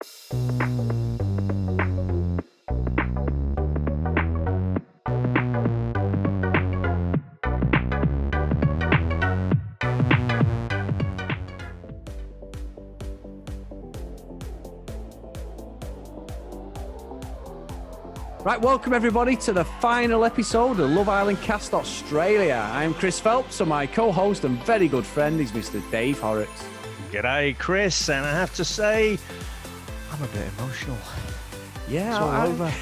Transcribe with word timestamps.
Right, 0.00 0.06
welcome 18.60 18.92
everybody 18.92 19.34
to 19.34 19.52
the 19.52 19.64
final 19.80 20.24
episode 20.24 20.78
of 20.78 20.90
Love 20.90 21.08
Island 21.08 21.40
Cast 21.42 21.74
Australia. 21.74 22.70
I'm 22.72 22.94
Chris 22.94 23.18
Phelps, 23.18 23.58
and 23.58 23.68
my 23.68 23.88
co 23.88 24.12
host 24.12 24.44
and 24.44 24.58
very 24.60 24.86
good 24.86 25.04
friend 25.04 25.40
is 25.40 25.50
Mr. 25.50 25.82
Dave 25.90 26.20
Horrocks. 26.20 26.64
G'day, 27.10 27.58
Chris, 27.58 28.10
and 28.10 28.24
I 28.24 28.32
have 28.32 28.54
to 28.56 28.64
say, 28.66 29.18
I'm 30.18 30.24
a 30.24 30.28
bit 30.28 30.48
emotional. 30.58 30.96
Yeah, 31.88 32.08
It's 32.08 32.18
all 32.18 32.28
I, 32.28 32.46
over. 32.46 32.72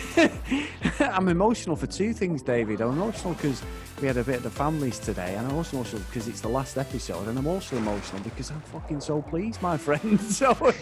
I'm 1.13 1.29
emotional 1.29 1.77
for 1.77 1.87
two 1.87 2.15
things, 2.15 2.43
David. 2.43 2.81
I'm 2.81 2.93
emotional 2.93 3.35
because 3.35 3.63
we 4.01 4.07
had 4.07 4.17
a 4.17 4.25
bit 4.25 4.37
of 4.37 4.43
the 4.43 4.51
families 4.51 4.99
today, 4.99 5.35
and 5.37 5.47
I'm 5.47 5.55
also 5.55 5.77
emotional 5.77 6.03
because 6.09 6.29
it's 6.29 6.41
the 6.41 6.49
last 6.49 6.79
episode, 6.79 7.29
and 7.29 7.39
I'm 7.39 7.47
also 7.47 7.77
emotional 7.77 8.23
because 8.23 8.51
I'm 8.51 8.61
fucking 8.63 9.01
so 9.01 9.21
pleased, 9.21 9.61
my 9.61 9.77
friend. 9.77 10.19
So, 10.31 10.55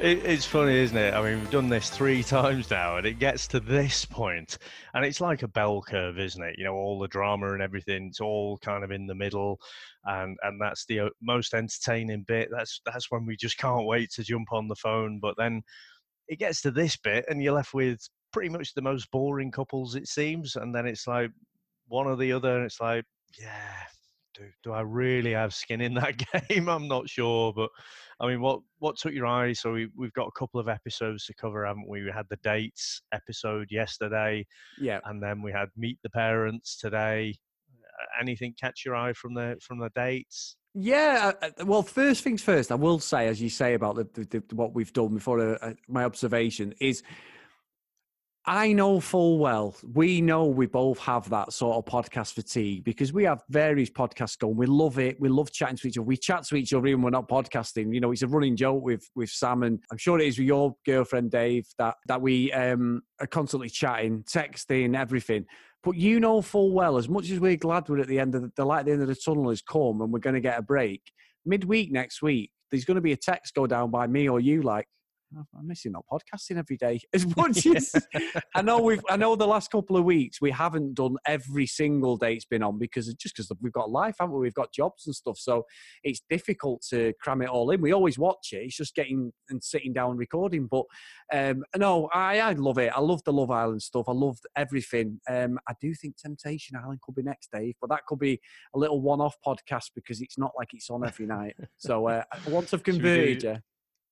It, 0.00 0.24
it's 0.24 0.46
funny, 0.46 0.76
isn't 0.78 0.96
it? 0.96 1.12
I 1.12 1.20
mean, 1.22 1.40
we've 1.40 1.50
done 1.50 1.68
this 1.68 1.90
three 1.90 2.22
times 2.24 2.70
now, 2.70 2.96
and 2.96 3.06
it 3.06 3.18
gets 3.18 3.46
to 3.48 3.60
this 3.60 4.06
point, 4.06 4.56
and 4.94 5.04
it's 5.04 5.20
like 5.20 5.42
a 5.42 5.48
bell 5.48 5.82
curve, 5.82 6.18
isn't 6.18 6.42
it? 6.42 6.54
You 6.56 6.64
know, 6.64 6.72
all 6.72 6.98
the 6.98 7.06
drama 7.06 7.52
and 7.52 7.60
everything, 7.60 8.06
it's 8.06 8.20
all 8.20 8.56
kind 8.58 8.82
of 8.82 8.92
in 8.92 9.06
the 9.06 9.14
middle, 9.14 9.60
and 10.06 10.38
and 10.42 10.58
that's 10.58 10.86
the 10.86 11.00
uh, 11.00 11.08
most 11.20 11.52
entertaining 11.52 12.24
bit. 12.26 12.48
That's 12.50 12.80
that's 12.86 13.10
when 13.10 13.26
we 13.26 13.36
just 13.36 13.58
can't 13.58 13.84
wait 13.84 14.10
to 14.12 14.24
jump 14.24 14.52
on 14.52 14.68
the 14.68 14.74
phone. 14.74 15.20
But 15.20 15.34
then 15.36 15.60
it 16.28 16.38
gets 16.38 16.62
to 16.62 16.70
this 16.70 16.96
bit, 16.96 17.26
and 17.28 17.42
you're 17.42 17.52
left 17.52 17.74
with 17.74 18.00
pretty 18.32 18.48
much 18.48 18.72
the 18.72 18.80
most 18.80 19.10
boring 19.10 19.50
couples, 19.50 19.96
it 19.96 20.08
seems, 20.08 20.56
and 20.56 20.74
then 20.74 20.86
it's 20.86 21.06
like 21.06 21.30
one 21.88 22.06
or 22.06 22.16
the 22.16 22.32
other, 22.32 22.56
and 22.56 22.64
it's 22.64 22.80
like, 22.80 23.04
yeah. 23.38 23.82
Do, 24.40 24.46
do 24.64 24.72
I 24.72 24.80
really 24.80 25.32
have 25.32 25.52
skin 25.52 25.80
in 25.80 25.94
that 25.94 26.14
game? 26.48 26.68
I'm 26.68 26.88
not 26.88 27.08
sure, 27.08 27.52
but 27.52 27.68
I 28.20 28.26
mean, 28.26 28.40
what 28.40 28.60
what 28.78 28.96
took 28.96 29.12
your 29.12 29.26
eye? 29.26 29.52
So 29.52 29.72
we 29.72 29.88
we've 29.96 30.12
got 30.14 30.28
a 30.28 30.38
couple 30.38 30.60
of 30.60 30.68
episodes 30.68 31.26
to 31.26 31.34
cover, 31.34 31.66
haven't 31.66 31.88
we? 31.88 32.02
We 32.02 32.10
had 32.10 32.26
the 32.30 32.38
dates 32.42 33.02
episode 33.12 33.68
yesterday, 33.70 34.46
yeah. 34.80 35.00
and 35.04 35.22
then 35.22 35.42
we 35.42 35.52
had 35.52 35.68
meet 35.76 35.98
the 36.02 36.10
parents 36.10 36.78
today. 36.78 37.34
Anything 38.18 38.54
catch 38.58 38.84
your 38.84 38.96
eye 38.96 39.12
from 39.12 39.34
the 39.34 39.56
from 39.60 39.78
the 39.78 39.90
dates? 39.94 40.56
Yeah, 40.74 41.32
uh, 41.42 41.50
uh, 41.58 41.64
well, 41.66 41.82
first 41.82 42.22
things 42.22 42.42
first, 42.42 42.70
I 42.70 42.76
will 42.76 43.00
say, 43.00 43.26
as 43.26 43.42
you 43.42 43.48
say 43.48 43.74
about 43.74 43.96
the, 43.96 44.08
the, 44.14 44.42
the 44.48 44.54
what 44.54 44.72
we've 44.72 44.92
done 44.92 45.14
before, 45.14 45.40
uh, 45.40 45.58
uh, 45.60 45.72
my 45.88 46.04
observation 46.04 46.72
is 46.80 47.02
I 48.50 48.72
know 48.72 48.98
full 48.98 49.38
well, 49.38 49.76
we 49.94 50.20
know 50.20 50.46
we 50.46 50.66
both 50.66 50.98
have 50.98 51.30
that 51.30 51.52
sort 51.52 51.76
of 51.76 51.84
podcast 51.84 52.32
fatigue 52.32 52.82
because 52.82 53.12
we 53.12 53.22
have 53.22 53.44
various 53.48 53.90
podcasts 53.90 54.36
going. 54.36 54.56
We 54.56 54.66
love 54.66 54.98
it. 54.98 55.20
We 55.20 55.28
love 55.28 55.52
chatting 55.52 55.76
to 55.76 55.86
each 55.86 55.96
other. 55.96 56.04
We 56.04 56.16
chat 56.16 56.42
to 56.48 56.56
each 56.56 56.74
other 56.74 56.84
even 56.88 57.02
when 57.02 57.12
we're 57.12 57.18
not 57.20 57.28
podcasting. 57.28 57.94
You 57.94 58.00
know, 58.00 58.10
it's 58.10 58.22
a 58.22 58.26
running 58.26 58.56
joke 58.56 58.82
with 58.82 59.08
with 59.14 59.30
Sam 59.30 59.62
and 59.62 59.78
I'm 59.92 59.98
sure 59.98 60.18
it 60.18 60.26
is 60.26 60.36
with 60.36 60.48
your 60.48 60.74
girlfriend 60.84 61.30
Dave 61.30 61.68
that 61.78 61.94
that 62.08 62.20
we 62.20 62.52
um, 62.52 63.02
are 63.20 63.28
constantly 63.28 63.68
chatting, 63.68 64.24
texting, 64.24 64.98
everything. 64.98 65.46
But 65.84 65.94
you 65.94 66.18
know 66.18 66.42
full 66.42 66.72
well, 66.72 66.96
as 66.96 67.08
much 67.08 67.30
as 67.30 67.38
we're 67.38 67.54
glad 67.54 67.88
we're 67.88 68.00
at 68.00 68.08
the 68.08 68.18
end 68.18 68.34
of 68.34 68.42
the, 68.42 68.50
the 68.56 68.64
light 68.64 68.80
at 68.80 68.86
the 68.86 68.92
end 68.92 69.02
of 69.02 69.06
the 69.06 69.14
tunnel 69.14 69.50
has 69.50 69.62
come 69.62 70.00
and 70.00 70.12
we're 70.12 70.18
going 70.18 70.34
to 70.34 70.40
get 70.40 70.58
a 70.58 70.62
break, 70.62 71.02
midweek 71.46 71.92
next 71.92 72.20
week, 72.20 72.50
there's 72.72 72.84
going 72.84 72.96
to 72.96 73.00
be 73.00 73.12
a 73.12 73.16
text 73.16 73.54
go 73.54 73.68
down 73.68 73.92
by 73.92 74.08
me 74.08 74.28
or 74.28 74.40
you 74.40 74.62
like, 74.62 74.86
"Oh, 74.86 74.99
I'm 75.36 75.66
missing 75.66 75.92
not 75.92 76.04
podcasting 76.10 76.58
every 76.58 76.76
day 76.76 77.00
as 77.14 77.24
much 77.36 77.66
as 77.76 77.94
I 78.54 78.62
know 78.62 78.80
we've 78.80 79.02
I 79.08 79.16
know 79.16 79.36
the 79.36 79.46
last 79.46 79.70
couple 79.70 79.96
of 79.96 80.04
weeks 80.04 80.40
we 80.40 80.50
haven't 80.50 80.94
done 80.94 81.16
every 81.26 81.66
single 81.66 82.16
day 82.16 82.34
it's 82.34 82.44
been 82.44 82.62
on 82.62 82.78
because 82.78 83.12
just 83.14 83.36
because 83.36 83.50
we've 83.60 83.72
got 83.72 83.90
life, 83.90 84.16
haven't 84.18 84.34
we? 84.34 84.40
We've 84.40 84.54
got 84.54 84.72
jobs 84.72 85.06
and 85.06 85.14
stuff, 85.14 85.38
so 85.38 85.64
it's 86.02 86.22
difficult 86.28 86.82
to 86.90 87.12
cram 87.20 87.42
it 87.42 87.48
all 87.48 87.70
in. 87.70 87.80
We 87.80 87.92
always 87.92 88.18
watch 88.18 88.48
it. 88.52 88.58
It's 88.58 88.76
just 88.76 88.94
getting 88.94 89.32
and 89.48 89.62
sitting 89.62 89.92
down 89.92 90.16
recording. 90.16 90.66
But 90.66 90.84
um, 91.32 91.64
no, 91.76 92.08
I 92.12 92.40
I 92.40 92.52
love 92.54 92.78
it. 92.78 92.92
I 92.94 93.00
love 93.00 93.22
the 93.24 93.32
Love 93.32 93.50
Island 93.50 93.82
stuff. 93.82 94.08
I 94.08 94.12
loved 94.12 94.44
everything. 94.56 95.20
Um, 95.28 95.58
I 95.68 95.74
do 95.80 95.94
think 95.94 96.16
Temptation 96.16 96.76
Island 96.76 97.00
could 97.02 97.14
be 97.14 97.22
next, 97.22 97.50
Dave, 97.52 97.74
but 97.80 97.90
that 97.90 98.06
could 98.06 98.18
be 98.18 98.40
a 98.74 98.78
little 98.78 99.00
one-off 99.00 99.36
podcast 99.46 99.90
because 99.94 100.20
it's 100.20 100.38
not 100.38 100.52
like 100.56 100.68
it's 100.72 100.90
on 100.90 101.06
every 101.06 101.26
night. 101.26 101.56
So 101.78 102.08
uh, 102.08 102.24
once 102.48 102.74
I've 102.74 102.82
do- 102.84 102.92
converted. 102.92 103.62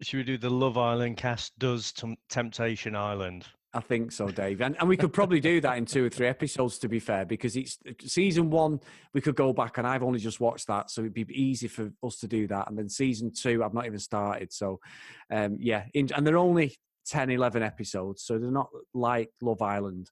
Should 0.00 0.18
we 0.18 0.24
do 0.24 0.38
the 0.38 0.50
Love 0.50 0.78
Island 0.78 1.16
cast 1.16 1.58
does 1.58 1.92
Tem- 1.92 2.16
Temptation 2.28 2.94
Island? 2.94 3.46
I 3.74 3.80
think 3.80 4.12
so, 4.12 4.28
Dave. 4.28 4.62
And, 4.62 4.76
and 4.78 4.88
we 4.88 4.96
could 4.96 5.12
probably 5.12 5.40
do 5.40 5.60
that 5.60 5.76
in 5.76 5.84
two 5.84 6.06
or 6.06 6.08
three 6.08 6.26
episodes, 6.26 6.78
to 6.78 6.88
be 6.88 7.00
fair, 7.00 7.26
because 7.26 7.54
it's 7.54 7.78
season 8.00 8.48
one, 8.48 8.80
we 9.12 9.20
could 9.20 9.36
go 9.36 9.52
back, 9.52 9.76
and 9.76 9.86
I've 9.86 10.02
only 10.02 10.20
just 10.20 10.40
watched 10.40 10.68
that. 10.68 10.90
So 10.90 11.02
it'd 11.02 11.12
be 11.12 11.26
easy 11.30 11.68
for 11.68 11.90
us 12.02 12.18
to 12.20 12.28
do 12.28 12.46
that. 12.46 12.68
And 12.68 12.78
then 12.78 12.88
season 12.88 13.30
two, 13.32 13.62
I've 13.62 13.74
not 13.74 13.86
even 13.86 13.98
started. 13.98 14.52
So, 14.52 14.80
um, 15.30 15.58
yeah. 15.60 15.84
In, 15.92 16.08
and 16.14 16.26
they're 16.26 16.38
only 16.38 16.76
10, 17.08 17.30
11 17.30 17.62
episodes. 17.62 18.22
So 18.22 18.38
they're 18.38 18.50
not 18.50 18.70
like 18.94 19.30
Love 19.42 19.60
Island. 19.60 20.10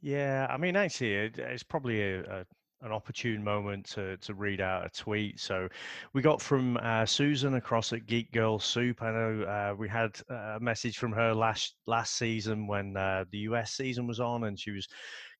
Yeah, 0.00 0.46
I 0.48 0.56
mean, 0.56 0.76
actually, 0.76 1.14
it, 1.14 1.38
it's 1.38 1.64
probably 1.64 2.02
a, 2.02 2.20
a, 2.20 2.44
an 2.82 2.92
opportune 2.92 3.42
moment 3.42 3.86
to, 3.86 4.16
to 4.18 4.34
read 4.34 4.60
out 4.60 4.86
a 4.86 4.90
tweet. 4.90 5.40
So 5.40 5.68
we 6.12 6.22
got 6.22 6.42
from 6.42 6.76
uh, 6.82 7.06
Susan 7.06 7.54
across 7.54 7.92
at 7.92 8.06
Geek 8.06 8.30
Girl 8.32 8.58
Soup. 8.58 9.02
I 9.02 9.10
know 9.10 9.42
uh, 9.42 9.74
we 9.76 9.88
had 9.88 10.20
a 10.28 10.58
message 10.60 10.98
from 10.98 11.12
her 11.12 11.34
last 11.34 11.76
last 11.86 12.16
season 12.16 12.66
when 12.66 12.96
uh, 12.96 13.24
the 13.32 13.38
US 13.38 13.72
season 13.72 14.06
was 14.06 14.20
on, 14.20 14.44
and 14.44 14.58
she 14.58 14.70
was 14.70 14.86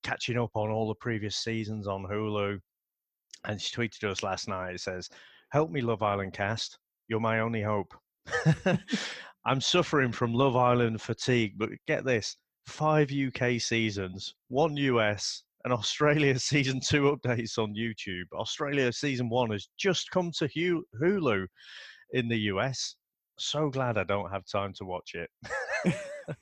catching 0.03 0.39
up 0.39 0.51
on 0.55 0.71
all 0.71 0.89
the 0.89 0.95
previous 0.95 1.37
seasons 1.37 1.87
on 1.87 2.05
Hulu. 2.05 2.59
And 3.45 3.61
she 3.61 3.75
tweeted 3.75 3.99
to 4.01 4.11
us 4.11 4.23
last 4.23 4.49
night. 4.49 4.75
It 4.75 4.81
says, 4.81 5.09
"Help 5.51 5.71
me, 5.71 5.83
Love 5.83 6.03
Island 6.03 6.33
cast. 6.33 6.79
You're 7.09 7.21
my 7.21 7.41
only 7.41 7.63
hope. 7.63 7.95
I'm 9.47 9.61
suffering 9.61 10.11
from 10.11 10.33
Love 10.35 10.57
Island 10.57 11.01
fatigue, 11.01 11.55
but 11.57 11.71
get 11.87 12.05
this." 12.05 12.37
Five 12.67 13.13
UK 13.13 13.61
seasons, 13.61 14.35
one 14.49 14.77
US, 14.77 15.45
and 15.66 15.75
Australia 15.75 16.38
season 16.38 16.81
two 16.81 17.15
updates 17.15 17.59
on 17.59 17.75
YouTube. 17.75 18.25
Australia 18.32 18.91
season 18.93 19.28
one 19.28 19.50
has 19.50 19.69
just 19.77 20.10
come 20.10 20.31
to 20.38 20.49
Hulu 20.49 21.47
in 22.12 22.28
the 22.28 22.38
US. 22.53 22.94
So 23.38 23.69
glad 23.69 23.99
I 23.99 24.04
don't 24.04 24.31
have 24.31 24.47
time 24.47 24.72
to 24.75 24.84
watch 24.84 25.15
it. 25.15 25.28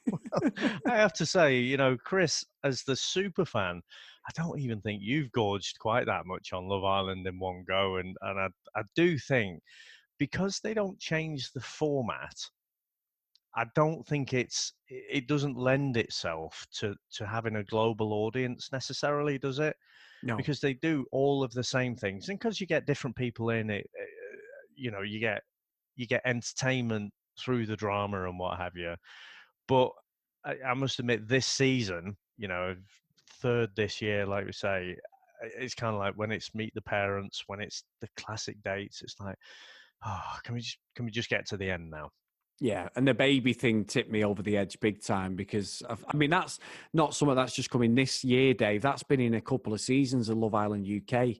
well, 0.07 0.51
I 0.87 0.97
have 0.97 1.15
to 1.15 1.27
say, 1.27 1.57
you 1.57 1.77
know, 1.77 1.97
Chris, 2.05 2.45
as 2.63 2.83
the 2.83 2.95
super 2.95 3.47
fan, 3.47 3.81
I 4.29 4.31
don't 4.41 4.61
even 4.61 4.81
think 4.83 5.01
you've 5.03 5.33
gorged 5.33 5.79
quite 5.81 6.07
that 6.07 6.27
much 6.27 6.53
on 6.53 6.69
Love 6.69 6.85
Island 6.85 7.27
in 7.27 7.39
one 7.39 7.65
go. 7.67 7.97
And, 7.97 8.15
and 8.21 8.39
I, 8.39 8.49
I 8.77 8.83
do 8.95 9.19
think 9.19 9.61
because 10.19 10.61
they 10.63 10.75
don't 10.75 11.01
change 11.01 11.51
the 11.51 11.61
format, 11.61 12.37
I 13.57 13.67
don't 13.75 14.07
think 14.07 14.33
it's 14.33 14.73
it 14.89 15.29
doesn't 15.29 15.57
lend 15.57 15.97
itself 15.97 16.67
to 16.79 16.95
to 17.13 17.27
having 17.27 17.57
a 17.57 17.65
global 17.65 18.13
audience 18.13 18.71
necessarily, 18.73 19.39
does 19.39 19.59
it? 19.59 19.77
No. 20.23 20.37
Because 20.37 20.61
they 20.61 20.75
do 20.75 21.07
all 21.13 21.45
of 21.45 21.53
the 21.53 21.65
same 21.65 21.97
things, 21.97 22.29
and 22.29 22.39
because 22.39 22.61
you 22.61 22.67
get 22.67 22.87
different 22.87 23.17
people 23.17 23.51
in 23.51 23.71
it, 23.71 23.89
uh, 24.01 24.05
you 24.75 24.91
know, 24.91 25.03
you 25.03 25.21
get 25.21 25.43
you 25.97 26.07
get 26.07 26.23
entertainment 26.25 27.13
through 27.39 27.67
the 27.67 27.77
drama 27.77 28.29
and 28.29 28.39
what 28.39 28.59
have 28.59 28.77
you. 28.77 28.95
But 29.69 29.91
I, 30.45 30.57
I 30.69 30.75
must 30.75 30.99
admit, 30.99 31.29
this 31.29 31.47
season, 31.47 32.17
you 32.37 32.49
know, 32.49 32.75
third 33.41 33.71
this 33.77 34.01
year, 34.03 34.27
like 34.27 34.47
we 34.47 34.53
say, 34.53 34.97
it's 35.43 35.75
kind 35.75 35.95
of 35.95 36.01
like 36.01 36.15
when 36.15 36.33
it's 36.33 36.55
meet 36.55 36.73
the 36.75 36.83
parents, 36.83 37.45
when 37.47 37.61
it's 37.61 37.85
the 38.01 38.09
classic 38.17 38.57
dates, 38.65 39.03
it's 39.03 39.17
like, 39.21 39.37
oh, 40.05 40.37
can 40.43 40.55
we 40.55 40.61
just 40.61 40.79
can 40.97 41.05
we 41.05 41.11
just 41.11 41.29
get 41.29 41.47
to 41.49 41.57
the 41.57 41.71
end 41.71 41.91
now? 41.91 42.11
Yeah, 42.61 42.89
and 42.95 43.07
the 43.07 43.15
baby 43.15 43.53
thing 43.53 43.85
tipped 43.85 44.11
me 44.11 44.25
over 44.25 44.43
the 44.43 44.57
edge 44.57 44.79
big 44.81 45.03
time 45.03 45.35
because 45.35 45.83
of, 45.83 46.05
I 46.09 46.17
mean 46.17 46.31
that's 46.31 46.61
not 46.93 47.15
something 47.15 47.35
that's 47.35 47.55
just 47.55 47.71
coming 47.71 47.95
this 47.95 48.23
year, 48.23 48.55
Dave. 48.55 48.83
That's 48.83 49.03
been 49.03 49.21
in 49.21 49.35
a 49.35 49.41
couple 49.41 49.73
of 49.73 49.81
seasons 49.81 50.29
of 50.29 50.39
Love 50.39 50.55
Island 50.55 50.87
UK, 50.87 51.37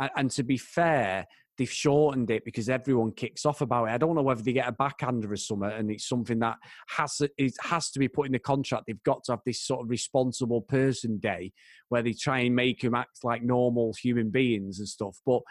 and, 0.00 0.10
and 0.16 0.30
to 0.32 0.42
be 0.42 0.56
fair, 0.56 1.26
they've 1.56 1.70
shortened 1.70 2.30
it 2.30 2.44
because 2.44 2.68
everyone 2.68 3.12
kicks 3.12 3.46
off 3.46 3.60
about 3.60 3.86
it. 3.86 3.92
I 3.92 3.98
don't 3.98 4.14
know 4.14 4.22
whether 4.22 4.42
they 4.42 4.52
get 4.52 4.68
a 4.68 4.72
backhander 4.72 5.32
or 5.32 5.36
something, 5.36 5.70
and 5.70 5.90
it's 5.90 6.08
something 6.08 6.40
that 6.40 6.56
has 6.88 7.22
it 7.38 7.54
has 7.60 7.90
to 7.92 8.00
be 8.00 8.08
put 8.08 8.26
in 8.26 8.32
the 8.32 8.38
contract. 8.40 8.84
They've 8.86 9.02
got 9.04 9.22
to 9.24 9.32
have 9.32 9.42
this 9.46 9.62
sort 9.62 9.84
of 9.84 9.90
responsible 9.90 10.62
person 10.62 11.18
day 11.18 11.52
where 11.90 12.02
they 12.02 12.12
try 12.12 12.40
and 12.40 12.56
make 12.56 12.80
them 12.80 12.94
act 12.96 13.22
like 13.22 13.42
normal 13.42 13.94
human 14.02 14.30
beings 14.30 14.80
and 14.80 14.88
stuff, 14.88 15.16
but 15.24 15.42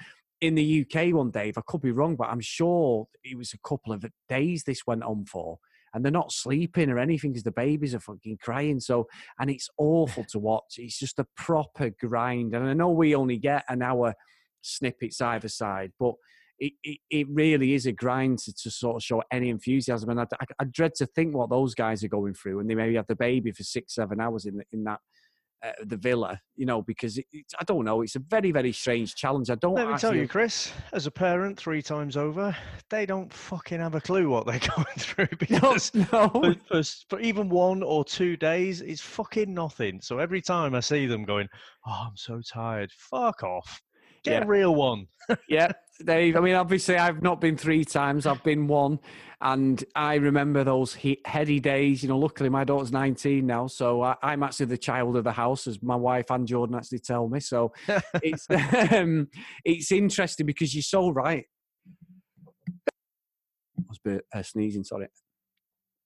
in 0.41 0.55
the 0.55 0.85
UK 0.85 1.13
one, 1.13 1.31
Dave, 1.31 1.57
I 1.57 1.61
could 1.65 1.81
be 1.81 1.91
wrong, 1.91 2.15
but 2.15 2.29
I'm 2.29 2.41
sure 2.41 3.07
it 3.23 3.37
was 3.37 3.53
a 3.53 3.67
couple 3.67 3.93
of 3.93 4.05
days 4.27 4.63
this 4.63 4.85
went 4.85 5.03
on 5.03 5.25
for. 5.25 5.59
And 5.93 6.03
they're 6.03 6.11
not 6.11 6.33
sleeping 6.33 6.89
or 6.89 6.99
anything 6.99 7.31
because 7.31 7.43
the 7.43 7.51
babies 7.51 7.95
are 7.95 8.01
fucking 8.01 8.39
crying. 8.41 8.81
So, 8.81 9.07
and 9.39 9.49
it's 9.49 9.69
awful 9.77 10.25
to 10.29 10.39
watch. 10.39 10.75
It's 10.77 10.99
just 10.99 11.19
a 11.19 11.27
proper 11.37 11.89
grind. 11.89 12.53
And 12.53 12.67
I 12.67 12.73
know 12.73 12.89
we 12.89 13.15
only 13.15 13.37
get 13.37 13.63
an 13.69 13.81
hour 13.81 14.13
snippets 14.61 15.21
either 15.21 15.47
side, 15.47 15.93
but 15.97 16.15
it, 16.59 16.73
it, 16.83 16.99
it 17.09 17.27
really 17.29 17.73
is 17.73 17.85
a 17.85 17.93
grind 17.93 18.39
to, 18.39 18.53
to 18.53 18.71
sort 18.71 18.97
of 18.97 19.03
show 19.03 19.23
any 19.31 19.49
enthusiasm. 19.49 20.09
And 20.09 20.21
I, 20.21 20.27
I, 20.39 20.45
I 20.59 20.63
dread 20.65 20.95
to 20.95 21.05
think 21.05 21.33
what 21.33 21.49
those 21.49 21.75
guys 21.75 22.03
are 22.03 22.09
going 22.09 22.33
through, 22.33 22.59
and 22.59 22.69
they 22.69 22.75
maybe 22.75 22.95
have 22.95 23.07
the 23.07 23.15
baby 23.15 23.51
for 23.51 23.63
six, 23.63 23.95
seven 23.95 24.19
hours 24.19 24.45
in 24.45 24.63
in 24.71 24.83
that 24.85 24.99
uh, 25.63 25.71
the 25.85 25.97
villa, 25.97 26.39
you 26.55 26.65
know, 26.65 26.81
because 26.81 27.17
it, 27.17 27.25
I 27.59 27.63
don't 27.63 27.85
know. 27.85 28.01
It's 28.01 28.15
a 28.15 28.19
very, 28.19 28.51
very 28.51 28.71
strange 28.71 29.15
challenge. 29.15 29.49
I 29.49 29.55
don't. 29.55 29.75
Let 29.75 29.87
me 29.87 29.93
actually, 29.93 30.09
tell 30.09 30.15
you, 30.15 30.27
Chris, 30.27 30.71
as 30.93 31.07
a 31.07 31.11
parent, 31.11 31.57
three 31.57 31.81
times 31.81 32.17
over, 32.17 32.55
they 32.89 33.05
don't 33.05 33.33
fucking 33.33 33.79
have 33.79 33.95
a 33.95 34.01
clue 34.01 34.29
what 34.29 34.45
they're 34.45 34.59
going 34.75 34.85
through 34.97 35.27
because 35.39 35.93
no, 35.93 36.29
for, 36.29 36.55
for, 36.67 36.83
for, 37.09 37.19
even 37.19 37.49
one 37.49 37.83
or 37.83 38.03
two 38.05 38.37
days, 38.37 38.81
it's 38.81 39.01
fucking 39.01 39.53
nothing. 39.53 39.99
So 40.01 40.19
every 40.19 40.41
time 40.41 40.75
I 40.75 40.79
see 40.81 41.05
them 41.05 41.23
going, 41.23 41.47
"Oh, 41.87 42.07
I'm 42.07 42.17
so 42.17 42.41
tired," 42.41 42.91
fuck 42.91 43.43
off. 43.43 43.81
Get 44.23 44.39
yeah. 44.39 44.43
a 44.43 44.47
real 44.47 44.75
one. 44.75 45.07
yeah, 45.47 45.71
Dave. 46.05 46.35
I 46.35 46.39
mean, 46.39 46.55
obviously, 46.55 46.97
I've 46.97 47.21
not 47.21 47.39
been 47.39 47.57
three 47.57 47.85
times. 47.85 48.25
I've 48.25 48.43
been 48.43 48.67
one, 48.67 48.99
and 49.45 49.83
I 49.93 50.15
remember 50.15 50.63
those 50.63 50.95
he- 50.95 51.21
heady 51.23 51.59
days. 51.59 52.01
You 52.01 52.09
know, 52.09 52.17
luckily 52.17 52.49
my 52.49 52.63
daughter's 52.63 52.91
19 52.91 53.45
now, 53.45 53.67
so 53.67 54.01
I- 54.01 54.17
am 54.23 54.41
actually 54.41 54.65
the 54.65 54.77
child 54.77 55.15
of 55.15 55.23
the 55.23 55.31
house, 55.31 55.67
as 55.67 55.83
my 55.83 55.95
wife 55.95 56.31
and 56.31 56.47
Jordan 56.47 56.75
actually 56.75 56.99
tell 56.99 57.29
me. 57.29 57.39
So 57.39 57.71
it's 58.23 58.47
um, 58.91 59.27
it's 59.63 59.91
interesting 59.91 60.47
because 60.47 60.73
you're 60.73 60.81
so 60.81 61.11
right. 61.11 61.45
I 62.67 63.83
was 63.87 63.99
a 64.03 64.09
bit 64.09 64.25
uh, 64.33 64.41
sneezing. 64.41 64.83
Sorry. 64.83 65.07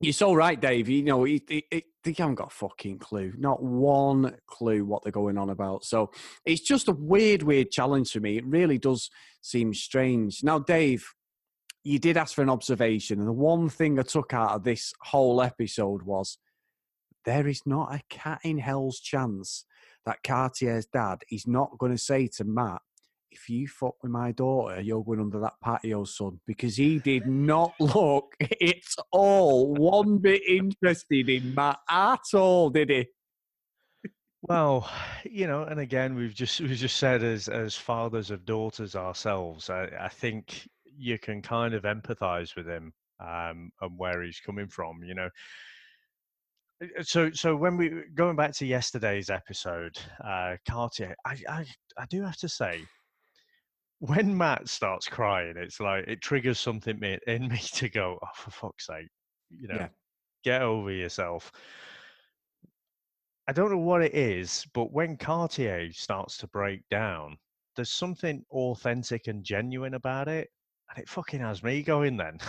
You're 0.01 0.11
so 0.11 0.33
right, 0.33 0.59
Dave. 0.59 0.89
You 0.89 1.03
know, 1.03 1.23
it, 1.23 1.43
it, 1.49 1.63
it, 1.71 1.83
they 2.03 2.13
haven't 2.17 2.35
got 2.35 2.51
a 2.51 2.55
fucking 2.55 2.99
clue. 2.99 3.33
Not 3.37 3.63
one 3.63 4.35
clue 4.47 4.83
what 4.83 5.03
they're 5.03 5.11
going 5.13 5.37
on 5.37 5.49
about. 5.49 5.85
So 5.85 6.11
it's 6.45 6.61
just 6.61 6.89
a 6.89 6.93
weird, 6.93 7.43
weird 7.43 7.71
challenge 7.71 8.11
for 8.11 8.19
me. 8.19 8.37
It 8.37 8.45
really 8.45 8.77
does 8.77 9.09
seem 9.41 9.73
strange. 9.73 10.41
Now, 10.43 10.59
Dave, 10.59 11.05
you 11.83 11.99
did 11.99 12.17
ask 12.17 12.35
for 12.35 12.41
an 12.41 12.49
observation. 12.49 13.19
And 13.19 13.27
the 13.27 13.33
one 13.33 13.69
thing 13.69 13.99
I 13.99 14.03
took 14.03 14.33
out 14.33 14.51
of 14.51 14.63
this 14.63 14.93
whole 15.01 15.41
episode 15.41 16.03
was 16.03 16.37
there 17.25 17.47
is 17.47 17.61
not 17.65 17.93
a 17.93 18.01
cat 18.09 18.39
in 18.43 18.57
hell's 18.57 18.99
chance 18.99 19.65
that 20.05 20.23
Cartier's 20.23 20.85
dad 20.85 21.23
is 21.31 21.47
not 21.47 21.77
going 21.77 21.91
to 21.91 21.97
say 21.97 22.27
to 22.37 22.43
Matt, 22.43 22.81
if 23.31 23.47
you 23.47 23.67
fuck 23.67 24.01
with 24.01 24.11
my 24.11 24.31
daughter, 24.31 24.81
you're 24.81 25.03
going 25.03 25.19
under 25.19 25.39
that 25.39 25.53
patio, 25.63 26.03
son, 26.03 26.39
because 26.47 26.75
he 26.77 26.97
did 26.99 27.27
not 27.27 27.73
look 27.79 28.33
at 28.41 28.83
all 29.11 29.73
one 29.73 30.17
bit 30.17 30.41
interested 30.47 31.29
in 31.29 31.53
Matt 31.53 31.77
at 31.89 32.23
all, 32.33 32.69
did 32.69 32.89
he? 32.89 33.07
Well, 34.41 34.89
you 35.23 35.47
know, 35.47 35.63
and 35.63 35.79
again, 35.79 36.15
we've 36.15 36.33
just 36.33 36.61
we've 36.61 36.77
just 36.77 36.97
said 36.97 37.23
as 37.23 37.49
as 37.49 37.75
fathers 37.75 38.31
of 38.31 38.45
daughters 38.45 38.95
ourselves, 38.95 39.69
I, 39.69 39.89
I 39.99 40.07
think 40.07 40.67
you 40.99 41.17
can 41.17 41.41
kind 41.41 41.73
of 41.73 41.83
empathize 41.83 42.55
with 42.55 42.67
him 42.67 42.93
um, 43.19 43.71
and 43.81 43.97
where 43.97 44.21
he's 44.21 44.39
coming 44.39 44.67
from. 44.67 45.03
You 45.03 45.15
know, 45.15 45.29
uh, 46.83 47.03
so 47.03 47.31
so 47.31 47.55
when 47.55 47.77
we 47.77 48.03
going 48.15 48.35
back 48.35 48.53
to 48.55 48.65
yesterday's 48.65 49.29
episode, 49.29 49.97
uh, 50.23 50.57
Cartier, 50.69 51.15
I, 51.25 51.37
I 51.47 51.65
I 51.97 52.05
do 52.09 52.21
have 52.23 52.37
to 52.37 52.49
say 52.49 52.81
when 53.99 54.35
Matt 54.35 54.67
starts 54.69 55.07
crying, 55.07 55.55
it's 55.57 55.79
like 55.79 56.05
it 56.07 56.21
triggers 56.21 56.59
something 56.59 57.01
in 57.27 57.47
me 57.49 57.59
to 57.73 57.89
go, 57.89 58.17
oh, 58.21 58.27
for 58.35 58.51
fuck's 58.51 58.87
sake, 58.87 59.09
you 59.49 59.67
know, 59.67 59.75
yeah. 59.75 59.87
get 60.43 60.61
over 60.61 60.91
yourself. 60.91 61.51
I 63.47 63.51
don't 63.51 63.71
know 63.71 63.77
what 63.77 64.03
it 64.03 64.13
is, 64.13 64.65
but 64.73 64.93
when 64.93 65.17
Cartier 65.17 65.91
starts 65.91 66.37
to 66.37 66.47
break 66.47 66.81
down, 66.89 67.35
there's 67.75 67.89
something 67.89 68.43
authentic 68.51 69.27
and 69.27 69.43
genuine 69.43 69.95
about 69.95 70.27
it. 70.27 70.49
And 70.89 71.03
it 71.03 71.09
fucking 71.09 71.41
has 71.41 71.63
me 71.63 71.83
going 71.83 72.17
then. 72.17 72.39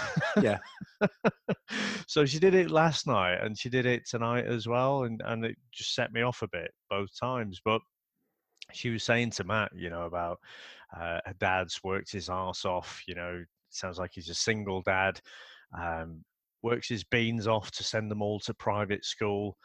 Yeah. 0.41 0.59
so 2.07 2.25
she 2.25 2.39
did 2.39 2.55
it 2.55 2.71
last 2.71 3.07
night 3.07 3.39
and 3.43 3.59
she 3.59 3.69
did 3.69 3.85
it 3.85 4.09
tonight 4.09 4.47
as 4.47 4.67
well. 4.67 5.05
And, 5.05 5.21
and 5.27 5.45
it 5.45 5.57
just 5.73 5.95
set 5.95 6.13
me 6.13 6.23
off 6.23 6.43
a 6.43 6.49
bit 6.49 6.71
both 6.89 7.11
times. 7.19 7.61
But 7.63 7.81
she 8.73 8.91
was 8.91 9.03
saying 9.03 9.31
to 9.33 9.45
Matt, 9.45 9.73
you 9.75 9.91
know, 9.91 10.07
about 10.07 10.39
uh, 10.97 11.21
her 11.27 11.35
dad's 11.39 11.81
worked 11.85 12.13
his 12.13 12.31
ass 12.31 12.65
off. 12.65 13.03
You 13.07 13.15
know, 13.15 13.45
sounds 13.69 13.99
like 13.99 14.13
he's 14.15 14.31
a 14.31 14.35
single 14.35 14.83
dad. 14.83 15.21
Um, 15.79 16.25
works 16.63 16.89
his 16.89 17.05
beans 17.05 17.47
off 17.47 17.71
to 17.73 17.85
send 17.85 18.11
them 18.11 18.23
all 18.23 18.41
to 18.41 18.55
private 18.55 19.05
school. 19.05 19.57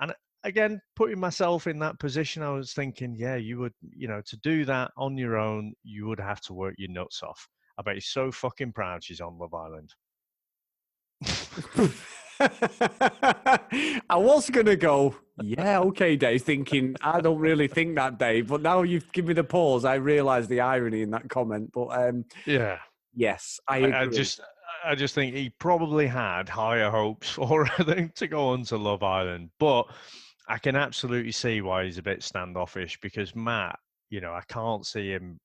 And 0.00 0.12
again, 0.44 0.80
putting 0.96 1.18
myself 1.18 1.66
in 1.66 1.78
that 1.80 1.98
position, 1.98 2.42
I 2.42 2.50
was 2.50 2.72
thinking, 2.72 3.14
yeah, 3.16 3.36
you 3.36 3.58
would, 3.58 3.72
you 3.82 4.08
know, 4.08 4.22
to 4.26 4.36
do 4.38 4.64
that 4.66 4.90
on 4.96 5.16
your 5.16 5.36
own, 5.36 5.72
you 5.82 6.06
would 6.06 6.20
have 6.20 6.40
to 6.42 6.54
work 6.54 6.74
your 6.78 6.90
nuts 6.90 7.22
off. 7.22 7.48
I 7.78 7.82
bet 7.82 7.94
he's 7.94 8.06
so 8.06 8.32
fucking 8.32 8.72
proud 8.72 9.04
she's 9.04 9.20
on 9.20 9.38
Love 9.38 9.54
Island. 9.54 9.94
I 14.10 14.16
was 14.16 14.50
gonna 14.50 14.76
go, 14.76 15.16
yeah, 15.42 15.80
okay, 15.80 16.16
Dave. 16.16 16.42
Thinking 16.42 16.96
I 17.00 17.20
don't 17.20 17.38
really 17.38 17.68
think 17.68 17.96
that, 17.96 18.18
Dave. 18.18 18.48
But 18.48 18.62
now 18.62 18.82
you've 18.82 19.10
given 19.12 19.28
me 19.28 19.34
the 19.34 19.44
pause. 19.44 19.84
I 19.84 19.94
realise 19.94 20.46
the 20.46 20.60
irony 20.60 21.02
in 21.02 21.10
that 21.10 21.28
comment. 21.28 21.70
But 21.72 21.88
um, 21.88 22.24
yeah, 22.46 22.78
yes, 23.14 23.58
I, 23.66 23.84
I, 23.84 24.02
I 24.02 24.06
just, 24.06 24.40
I 24.84 24.94
just 24.94 25.14
think 25.14 25.34
he 25.34 25.50
probably 25.58 26.06
had 26.06 26.48
higher 26.48 26.90
hopes 26.90 27.38
or 27.38 27.64
to 27.66 28.26
go 28.28 28.48
on 28.48 28.64
to 28.64 28.76
Love 28.76 29.02
Island. 29.02 29.50
But 29.58 29.84
I 30.48 30.58
can 30.58 30.76
absolutely 30.76 31.32
see 31.32 31.60
why 31.60 31.84
he's 31.84 31.98
a 31.98 32.02
bit 32.02 32.22
standoffish 32.22 32.98
because 33.00 33.34
Matt, 33.34 33.78
you 34.10 34.20
know, 34.20 34.32
I 34.32 34.42
can't 34.48 34.86
see 34.86 35.10
him. 35.10 35.38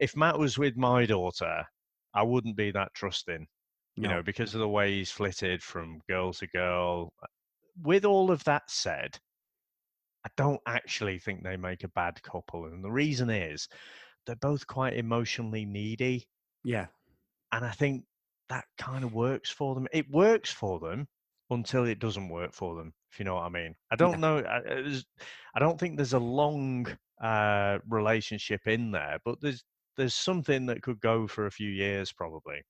If 0.00 0.16
Matt 0.16 0.38
was 0.38 0.58
with 0.58 0.76
my 0.76 1.06
daughter, 1.06 1.64
I 2.14 2.22
wouldn't 2.22 2.56
be 2.56 2.70
that 2.72 2.92
trusting 2.94 3.46
you 3.96 4.08
no. 4.08 4.16
know, 4.16 4.22
because 4.22 4.54
of 4.54 4.60
the 4.60 4.68
way 4.68 4.92
he's 4.92 5.10
flitted 5.10 5.62
from 5.62 6.00
girl 6.08 6.32
to 6.32 6.46
girl. 6.48 7.12
Uh, 7.22 7.26
with 7.82 8.04
all 8.04 8.30
of 8.30 8.42
that 8.44 8.62
said, 8.68 9.18
I 10.24 10.30
don't 10.36 10.60
actually 10.66 11.18
think 11.18 11.42
they 11.42 11.56
make 11.56 11.84
a 11.84 11.88
bad 11.88 12.22
couple. 12.22 12.66
And 12.66 12.84
the 12.84 12.90
reason 12.90 13.30
is 13.30 13.68
they're 14.26 14.36
both 14.36 14.66
quite 14.66 14.94
emotionally 14.94 15.64
needy. 15.64 16.26
Yeah. 16.64 16.86
And 17.52 17.64
I 17.64 17.72
think 17.72 18.04
that 18.48 18.64
kind 18.78 19.04
of 19.04 19.12
works 19.12 19.50
for 19.50 19.74
them. 19.74 19.86
It 19.92 20.10
works 20.10 20.50
for 20.50 20.78
them 20.78 21.06
until 21.50 21.84
it 21.84 21.98
doesn't 21.98 22.28
work 22.28 22.52
for 22.54 22.76
them, 22.76 22.92
if 23.12 23.18
you 23.18 23.24
know 23.24 23.34
what 23.34 23.44
I 23.44 23.48
mean. 23.48 23.74
I 23.90 23.96
don't 23.96 24.20
know. 24.20 24.38
I, 24.38 25.00
I, 25.54 25.58
don't 25.58 25.80
think 25.80 25.96
there's 25.96 26.12
a 26.12 26.18
long 26.18 26.86
uh, 27.22 27.78
relationship 27.88 28.66
in 28.66 28.92
there, 28.92 29.18
but 29.24 29.40
there's 29.40 29.64
there's 30.00 30.14
something 30.14 30.66
that 30.66 30.82
could 30.82 31.00
go 31.00 31.26
for 31.26 31.46
a 31.46 31.50
few 31.50 31.70
years 31.70 32.12
probably. 32.12 32.62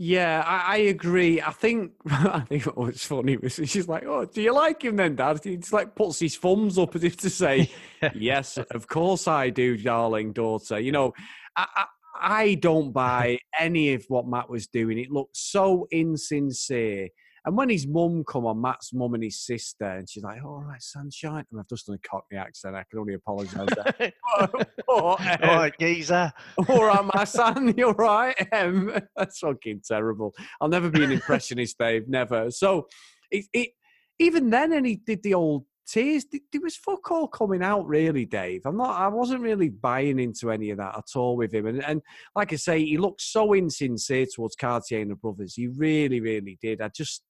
Yeah, 0.00 0.44
I, 0.46 0.74
I, 0.74 0.76
agree. 0.76 1.42
I 1.42 1.50
think 1.50 1.90
I 2.06 2.40
think 2.40 2.62
funny 2.62 3.36
was 3.36 3.54
she's 3.64 3.88
like, 3.88 4.04
"Oh, 4.06 4.24
do 4.24 4.40
you 4.40 4.54
like 4.54 4.82
him 4.82 4.94
then, 4.94 5.16
Dad?" 5.16 5.40
He 5.42 5.56
just 5.56 5.72
like 5.72 5.96
puts 5.96 6.20
his 6.20 6.36
thumbs 6.36 6.78
up 6.78 6.94
as 6.94 7.02
if 7.02 7.16
to 7.18 7.30
say, 7.30 7.68
"Yes, 8.14 8.58
of 8.70 8.86
course 8.86 9.26
I 9.26 9.50
do, 9.50 9.76
darling 9.76 10.32
daughter." 10.32 10.78
You 10.78 10.92
know, 10.92 11.14
I, 11.56 11.66
I, 11.74 11.84
I 12.20 12.54
don't 12.54 12.92
buy 12.92 13.38
any 13.58 13.94
of 13.94 14.04
what 14.06 14.28
Matt 14.28 14.48
was 14.48 14.68
doing. 14.68 14.98
It 14.98 15.10
looked 15.10 15.36
so 15.36 15.88
insincere. 15.90 17.08
And 17.44 17.56
when 17.56 17.68
his 17.68 17.86
mum 17.86 18.24
come 18.24 18.46
on, 18.46 18.60
Matt's 18.60 18.92
mum 18.92 19.14
and 19.14 19.22
his 19.22 19.40
sister, 19.40 19.84
and 19.84 20.08
she's 20.08 20.22
like, 20.22 20.44
"All 20.44 20.62
right, 20.62 20.82
sunshine," 20.82 21.44
and 21.50 21.60
I've 21.60 21.68
just 21.68 21.86
done 21.86 21.98
a 22.02 22.08
Cockney 22.08 22.38
accent. 22.38 22.76
I 22.76 22.84
can 22.90 22.98
only 22.98 23.14
apologise. 23.14 23.68
but, 23.76 24.22
but, 24.40 24.66
All 24.88 25.16
right, 25.16 25.72
geezer. 25.78 26.32
All 26.68 26.84
right, 26.84 27.10
my 27.14 27.24
son, 27.24 27.74
you're 27.76 27.94
right. 27.94 28.34
Um, 28.52 28.92
that's 29.16 29.38
fucking 29.38 29.82
terrible. 29.86 30.34
I'll 30.60 30.68
never 30.68 30.90
be 30.90 31.04
an 31.04 31.12
impressionist, 31.12 31.78
Dave. 31.78 32.08
Never. 32.08 32.50
So, 32.50 32.86
it, 33.30 33.46
it 33.52 33.70
even 34.18 34.50
then, 34.50 34.72
and 34.72 34.86
he 34.86 34.96
did 34.96 35.22
the 35.22 35.34
old 35.34 35.64
tears. 35.88 36.26
There 36.30 36.60
was 36.60 36.76
fuck 36.76 37.10
all 37.10 37.28
coming 37.28 37.62
out, 37.62 37.86
really, 37.86 38.26
Dave. 38.26 38.62
I'm 38.64 38.76
not. 38.76 39.00
I 39.00 39.08
wasn't 39.08 39.42
really 39.42 39.68
buying 39.68 40.18
into 40.18 40.50
any 40.50 40.70
of 40.70 40.78
that 40.78 40.96
at 40.96 41.16
all 41.16 41.36
with 41.36 41.52
him. 41.52 41.66
And, 41.66 41.82
and 41.84 42.02
like 42.36 42.52
I 42.52 42.56
say, 42.56 42.84
he 42.84 42.98
looked 42.98 43.22
so 43.22 43.54
insincere 43.54 44.26
towards 44.32 44.56
Cartier 44.56 45.00
and 45.00 45.10
the 45.10 45.16
brothers. 45.16 45.54
He 45.54 45.68
really, 45.68 46.20
really 46.20 46.58
did. 46.60 46.80
I 46.80 46.88
just 46.88 47.22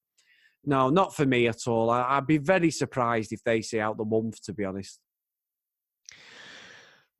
no, 0.64 0.90
not 0.90 1.14
for 1.14 1.24
me 1.24 1.46
at 1.48 1.66
all. 1.66 1.90
I, 1.90 2.16
would 2.16 2.26
be 2.26 2.38
very 2.38 2.70
surprised 2.70 3.32
if 3.32 3.42
they 3.44 3.62
see 3.62 3.80
out 3.80 3.96
the 3.96 4.04
month, 4.04 4.42
to 4.44 4.52
be 4.52 4.64
honest. 4.64 5.00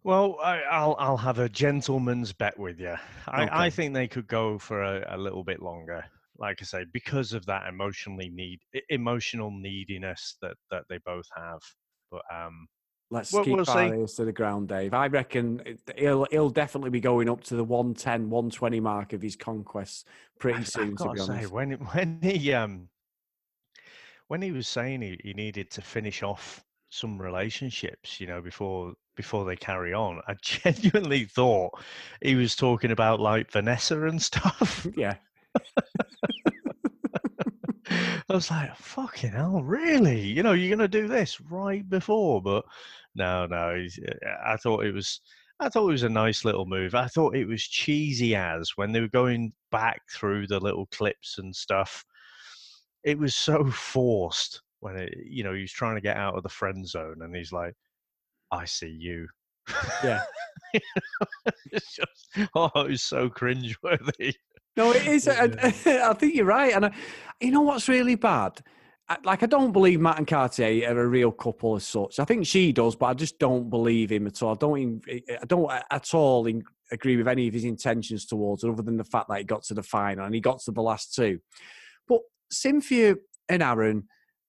Well, 0.04 0.38
I, 0.42 0.87
will 0.87 0.97
I'll 0.99 1.16
have 1.16 1.38
a 1.38 1.49
gentleman's 1.49 2.33
bet 2.33 2.59
with 2.59 2.80
you. 2.80 2.97
I, 3.26 3.42
okay. 3.42 3.50
I 3.52 3.71
think 3.71 3.95
they 3.95 4.09
could 4.09 4.26
go 4.26 4.59
for 4.59 4.83
a, 4.83 5.16
a, 5.16 5.18
little 5.18 5.45
bit 5.45 5.61
longer. 5.61 6.04
Like 6.38 6.59
I 6.61 6.64
say, 6.64 6.85
because 6.92 7.33
of 7.33 7.45
that 7.47 7.66
emotionally 7.66 8.28
need 8.28 8.61
emotional 8.90 9.50
neediness 9.50 10.37
that 10.40 10.54
that 10.71 10.85
they 10.88 10.99
both 11.04 11.26
have. 11.37 11.59
But 12.12 12.23
um, 12.33 12.68
let's 13.11 13.33
we'll, 13.33 13.45
keep 13.45 13.57
we'll 13.57 13.68
our 13.68 13.95
ears 13.95 14.14
to 14.14 14.25
the 14.25 14.33
ground, 14.33 14.68
Dave. 14.68 14.95
I 14.95 15.09
reckon 15.09 15.78
he'll 15.97 16.26
he'll 16.30 16.50
definitely 16.50 16.90
be 16.90 17.00
going 17.00 17.28
up 17.28 17.42
to 17.45 17.57
the 17.57 17.64
110, 17.64 18.30
120 18.30 18.80
mark 18.80 19.12
of 19.12 19.21
his 19.21 19.35
conquests 19.35 20.04
pretty 20.38 20.64
soon. 20.64 20.97
to 20.97 21.11
be 21.12 21.21
honest, 21.21 21.26
say, 21.26 21.47
when 21.47 21.73
when 21.92 22.21
he 22.23 22.52
um 22.52 22.88
when 24.28 24.42
he 24.42 24.52
was 24.52 24.68
saying 24.68 25.02
he, 25.02 25.18
he 25.23 25.35
needed 25.35 25.70
to 25.73 25.82
finish 25.82 26.23
off 26.23 26.64
some 26.90 27.20
relationships, 27.20 28.20
you 28.20 28.26
know, 28.26 28.40
before 28.40 28.94
before 29.16 29.44
they 29.44 29.56
carry 29.56 29.92
on. 29.92 30.20
I 30.28 30.35
genuinely 30.42 31.25
thought 31.26 31.73
he 32.23 32.35
was 32.37 32.54
talking 32.56 32.90
about 32.92 33.20
like 33.20 33.50
Vanessa 33.50 34.06
and 34.06 34.20
stuff. 34.23 34.87
Yeah. 34.97 35.16
I 37.90 38.23
was 38.28 38.50
like, 38.50 38.76
fucking 38.76 39.30
hell, 39.30 39.62
really? 39.62 40.20
You 40.20 40.42
know, 40.42 40.52
you're 40.52 40.75
gonna 40.76 40.88
do 40.88 41.08
this 41.08 41.40
right 41.40 41.88
before, 41.88 42.42
but 42.42 42.64
no, 43.14 43.47
no. 43.47 43.75
he's- 43.75 43.99
uh, 43.99 44.28
I 44.44 44.56
thought 44.56 44.85
it 44.85 44.92
was, 44.92 45.20
I 45.61 45.68
thought 45.68 45.88
it 45.88 45.92
was 45.92 46.02
a 46.02 46.08
nice 46.08 46.44
little 46.44 46.66
move. 46.66 46.94
I 46.94 47.06
thought 47.08 47.37
it 47.37 47.47
was 47.47 47.62
cheesy 47.62 48.35
as 48.37 48.73
when 48.76 48.92
they 48.92 49.00
were 49.00 49.08
going 49.08 49.52
back 49.70 50.02
through 50.11 50.47
the 50.47 50.61
little 50.61 50.87
clips 50.87 51.38
and 51.38 51.54
stuff. 51.54 52.04
It 53.05 53.19
was 53.19 53.35
so 53.35 53.64
forced 53.71 54.62
when 54.81 54.97
it, 54.97 55.14
you 55.25 55.45
know, 55.45 55.55
he 55.55 55.62
was 55.62 55.73
trying 55.73 55.97
to 55.97 56.00
get 56.00 56.17
out 56.17 56.37
of 56.37 56.43
the 56.43 56.49
friend 56.49 56.87
zone, 56.87 57.17
and 57.21 57.35
he's 57.35 57.52
like, 57.52 57.75
"I 58.50 58.64
see 58.64 58.88
you." 58.88 59.28
Yeah. 60.02 60.23
it's 61.73 61.95
just, 61.95 62.49
oh, 62.55 62.71
it 62.75 62.90
was 62.90 63.02
so 63.02 63.28
cringeworthy. 63.28 64.35
No, 64.76 64.93
it 64.93 65.07
is. 65.07 65.28
I, 65.28 65.45
I 65.64 66.12
think 66.14 66.35
you're 66.35 66.45
right. 66.45 66.75
And 66.75 66.87
I, 66.87 66.93
you 67.40 67.50
know 67.50 67.62
what's 67.62 67.88
really 67.88 68.14
bad? 68.14 68.61
I, 69.09 69.17
like, 69.25 69.43
I 69.43 69.47
don't 69.47 69.73
believe 69.73 70.00
Matt 70.00 70.19
and 70.19 70.26
Cartier 70.26 70.88
are 70.88 71.00
a 71.00 71.09
real 71.09 71.33
couple 71.33 71.76
as 71.76 71.87
such. 71.87 72.21
I 72.21 72.25
think 72.25 72.47
she 72.47 72.73
does, 72.73 72.95
but 72.95 73.07
I 73.07 73.14
just 73.14 73.38
don't 73.38 73.71
believe 73.71 74.12
him 74.12 74.26
at 74.26 74.43
all. 74.43 74.52
I 74.52 74.57
don't. 74.57 75.02
I 75.09 75.45
don't 75.47 75.71
at 75.90 76.14
all 76.14 76.47
in, 76.47 76.62
agree 76.93 77.17
with 77.17 77.28
any 77.28 77.49
of 77.49 77.55
his 77.55 77.64
intentions 77.64 78.26
towards 78.26 78.64
it, 78.64 78.71
other 78.71 78.83
than 78.83 78.97
the 78.97 79.05
fact 79.05 79.28
that 79.28 79.38
he 79.38 79.45
got 79.45 79.62
to 79.64 79.75
the 79.75 79.83
final 79.83 80.26
and 80.26 80.35
he 80.35 80.40
got 80.40 80.61
to 80.61 80.71
the 80.71 80.83
last 80.83 81.14
two. 81.14 81.40
Cynthia 82.50 83.17
and 83.49 83.62
Aaron 83.62 84.05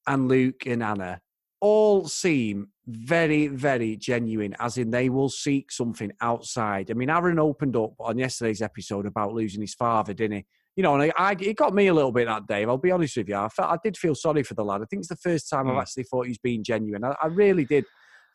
and 0.07 0.27
Luke 0.27 0.65
and 0.65 0.83
Anna 0.83 1.21
all 1.61 2.07
seem 2.07 2.69
very, 2.87 3.47
very 3.47 3.95
genuine, 3.97 4.55
as 4.59 4.77
in 4.77 4.91
they 4.91 5.09
will 5.09 5.29
seek 5.29 5.71
something 5.71 6.11
outside. 6.21 6.89
I 6.89 6.93
mean, 6.93 7.09
Aaron 7.09 7.37
opened 7.39 7.75
up 7.75 7.93
on 7.99 8.17
yesterday's 8.17 8.61
episode 8.61 9.05
about 9.05 9.33
losing 9.33 9.61
his 9.61 9.73
father, 9.75 10.13
didn't 10.13 10.37
he? 10.37 10.45
You 10.75 10.83
know, 10.83 10.93
and 10.95 11.03
I, 11.03 11.31
I, 11.31 11.31
it 11.39 11.57
got 11.57 11.73
me 11.75 11.87
a 11.87 11.93
little 11.93 12.13
bit 12.13 12.27
that 12.27 12.47
day. 12.47 12.63
I'll 12.63 12.77
be 12.77 12.91
honest 12.91 13.17
with 13.17 13.27
you. 13.27 13.35
I 13.35 13.49
felt 13.49 13.69
I 13.69 13.77
did 13.83 13.97
feel 13.97 14.15
sorry 14.15 14.43
for 14.43 14.53
the 14.53 14.63
lad. 14.63 14.81
I 14.81 14.85
think 14.85 15.01
it's 15.01 15.09
the 15.09 15.17
first 15.17 15.49
time 15.49 15.67
I've 15.67 15.75
Mm. 15.75 15.81
actually 15.81 16.03
thought 16.03 16.27
he's 16.27 16.37
been 16.37 16.63
genuine. 16.63 17.03
I, 17.03 17.15
I 17.21 17.27
really 17.27 17.65
did 17.65 17.83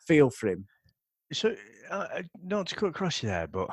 feel 0.07 0.29
for 0.29 0.49
him. 0.49 0.67
So, 1.33 1.55
uh, 1.89 2.07
uh, 2.17 2.21
not 2.43 2.67
to 2.67 2.75
cut 2.75 2.89
across 2.89 3.23
you 3.23 3.29
there, 3.29 3.47
but 3.47 3.69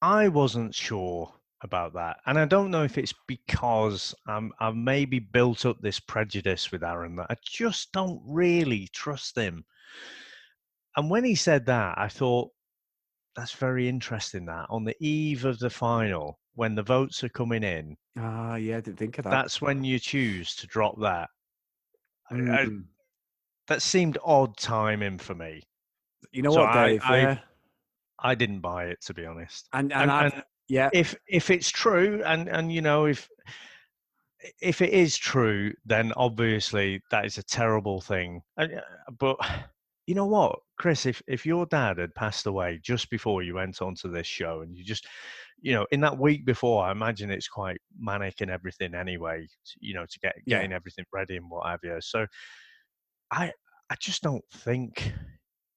I 0.00 0.28
wasn't 0.28 0.72
sure 0.74 1.34
about 1.62 1.92
that, 1.94 2.18
and 2.26 2.38
I 2.38 2.44
don't 2.44 2.70
know 2.70 2.84
if 2.84 2.98
it's 2.98 3.14
because 3.26 4.14
I'm 4.26 4.52
I've 4.60 4.76
maybe 4.76 5.18
built 5.18 5.66
up 5.66 5.80
this 5.80 5.98
prejudice 6.00 6.70
with 6.70 6.84
Aaron 6.84 7.16
that 7.16 7.26
I 7.30 7.36
just 7.44 7.92
don't 7.92 8.20
really 8.24 8.88
trust 8.92 9.36
him. 9.36 9.64
And 10.96 11.10
when 11.10 11.24
he 11.24 11.34
said 11.34 11.66
that, 11.66 11.96
I 11.98 12.08
thought 12.08 12.50
that's 13.36 13.52
very 13.52 13.88
interesting. 13.88 14.46
That 14.46 14.66
on 14.70 14.84
the 14.84 14.96
eve 15.04 15.44
of 15.44 15.58
the 15.58 15.70
final, 15.70 16.38
when 16.54 16.74
the 16.74 16.82
votes 16.82 17.22
are 17.24 17.28
coming 17.28 17.62
in, 17.62 17.96
Ah, 18.16 18.56
yeah, 18.56 18.76
I 18.78 18.80
didn't 18.80 18.98
think 18.98 19.18
of 19.18 19.24
that. 19.24 19.30
that's 19.30 19.60
when 19.60 19.82
you 19.84 19.98
choose 19.98 20.54
to 20.56 20.66
drop 20.66 20.98
that. 21.00 21.28
I- 22.30 22.34
I- 22.34 22.66
Mm. 22.66 22.84
that 23.68 23.80
seemed 23.82 24.18
odd 24.24 24.56
timing 24.56 25.18
for 25.18 25.34
me. 25.34 25.62
you 26.32 26.42
know 26.42 26.50
so 26.52 26.60
what, 26.60 26.70
I- 26.76 26.88
Dave? 26.88 27.00
I- 27.04 27.20
yeah. 27.20 27.38
I 28.18 28.34
didn't 28.34 28.60
buy 28.60 28.86
it 28.86 29.00
to 29.02 29.14
be 29.14 29.24
honest. 29.24 29.68
And, 29.72 29.92
and, 29.92 30.02
and- 30.02 30.10
I, 30.10 30.24
and- 30.26 30.44
yeah, 30.68 30.90
if 30.92 31.14
if 31.26 31.50
it's 31.50 31.70
true 31.70 32.22
and 32.24 32.48
and 32.48 32.72
you 32.72 32.80
know 32.82 33.06
if 33.06 33.28
if 34.60 34.80
it 34.82 34.90
is 34.90 35.16
true 35.16 35.72
then 35.84 36.12
obviously 36.16 37.02
that 37.10 37.24
is 37.24 37.38
a 37.38 37.42
terrible 37.42 38.00
thing. 38.00 38.40
Uh, 38.56 38.68
but 39.18 39.36
you 40.06 40.14
know 40.14 40.26
what 40.26 40.58
chris 40.78 41.04
if 41.04 41.20
if 41.26 41.44
your 41.44 41.66
dad 41.66 41.98
had 41.98 42.14
passed 42.14 42.46
away 42.46 42.78
just 42.82 43.10
before 43.10 43.42
you 43.42 43.54
went 43.54 43.82
onto 43.82 44.10
this 44.10 44.26
show 44.26 44.62
and 44.62 44.74
you 44.74 44.82
just 44.82 45.06
you 45.60 45.72
know 45.74 45.86
in 45.90 46.00
that 46.00 46.16
week 46.18 46.46
before 46.46 46.82
i 46.84 46.90
imagine 46.92 47.30
it's 47.30 47.48
quite 47.48 47.76
manic 47.98 48.40
and 48.40 48.50
everything 48.50 48.94
anyway 48.94 49.46
you 49.80 49.92
know 49.92 50.06
to 50.06 50.18
get 50.20 50.34
Yeah. 50.46 50.58
getting 50.58 50.72
everything 50.72 51.04
ready 51.12 51.36
and 51.36 51.50
what 51.50 51.66
have 51.66 51.80
you. 51.82 51.96
So 52.00 52.26
i 53.30 53.52
i 53.90 53.94
just 54.00 54.22
don't 54.22 54.44
think 54.50 55.12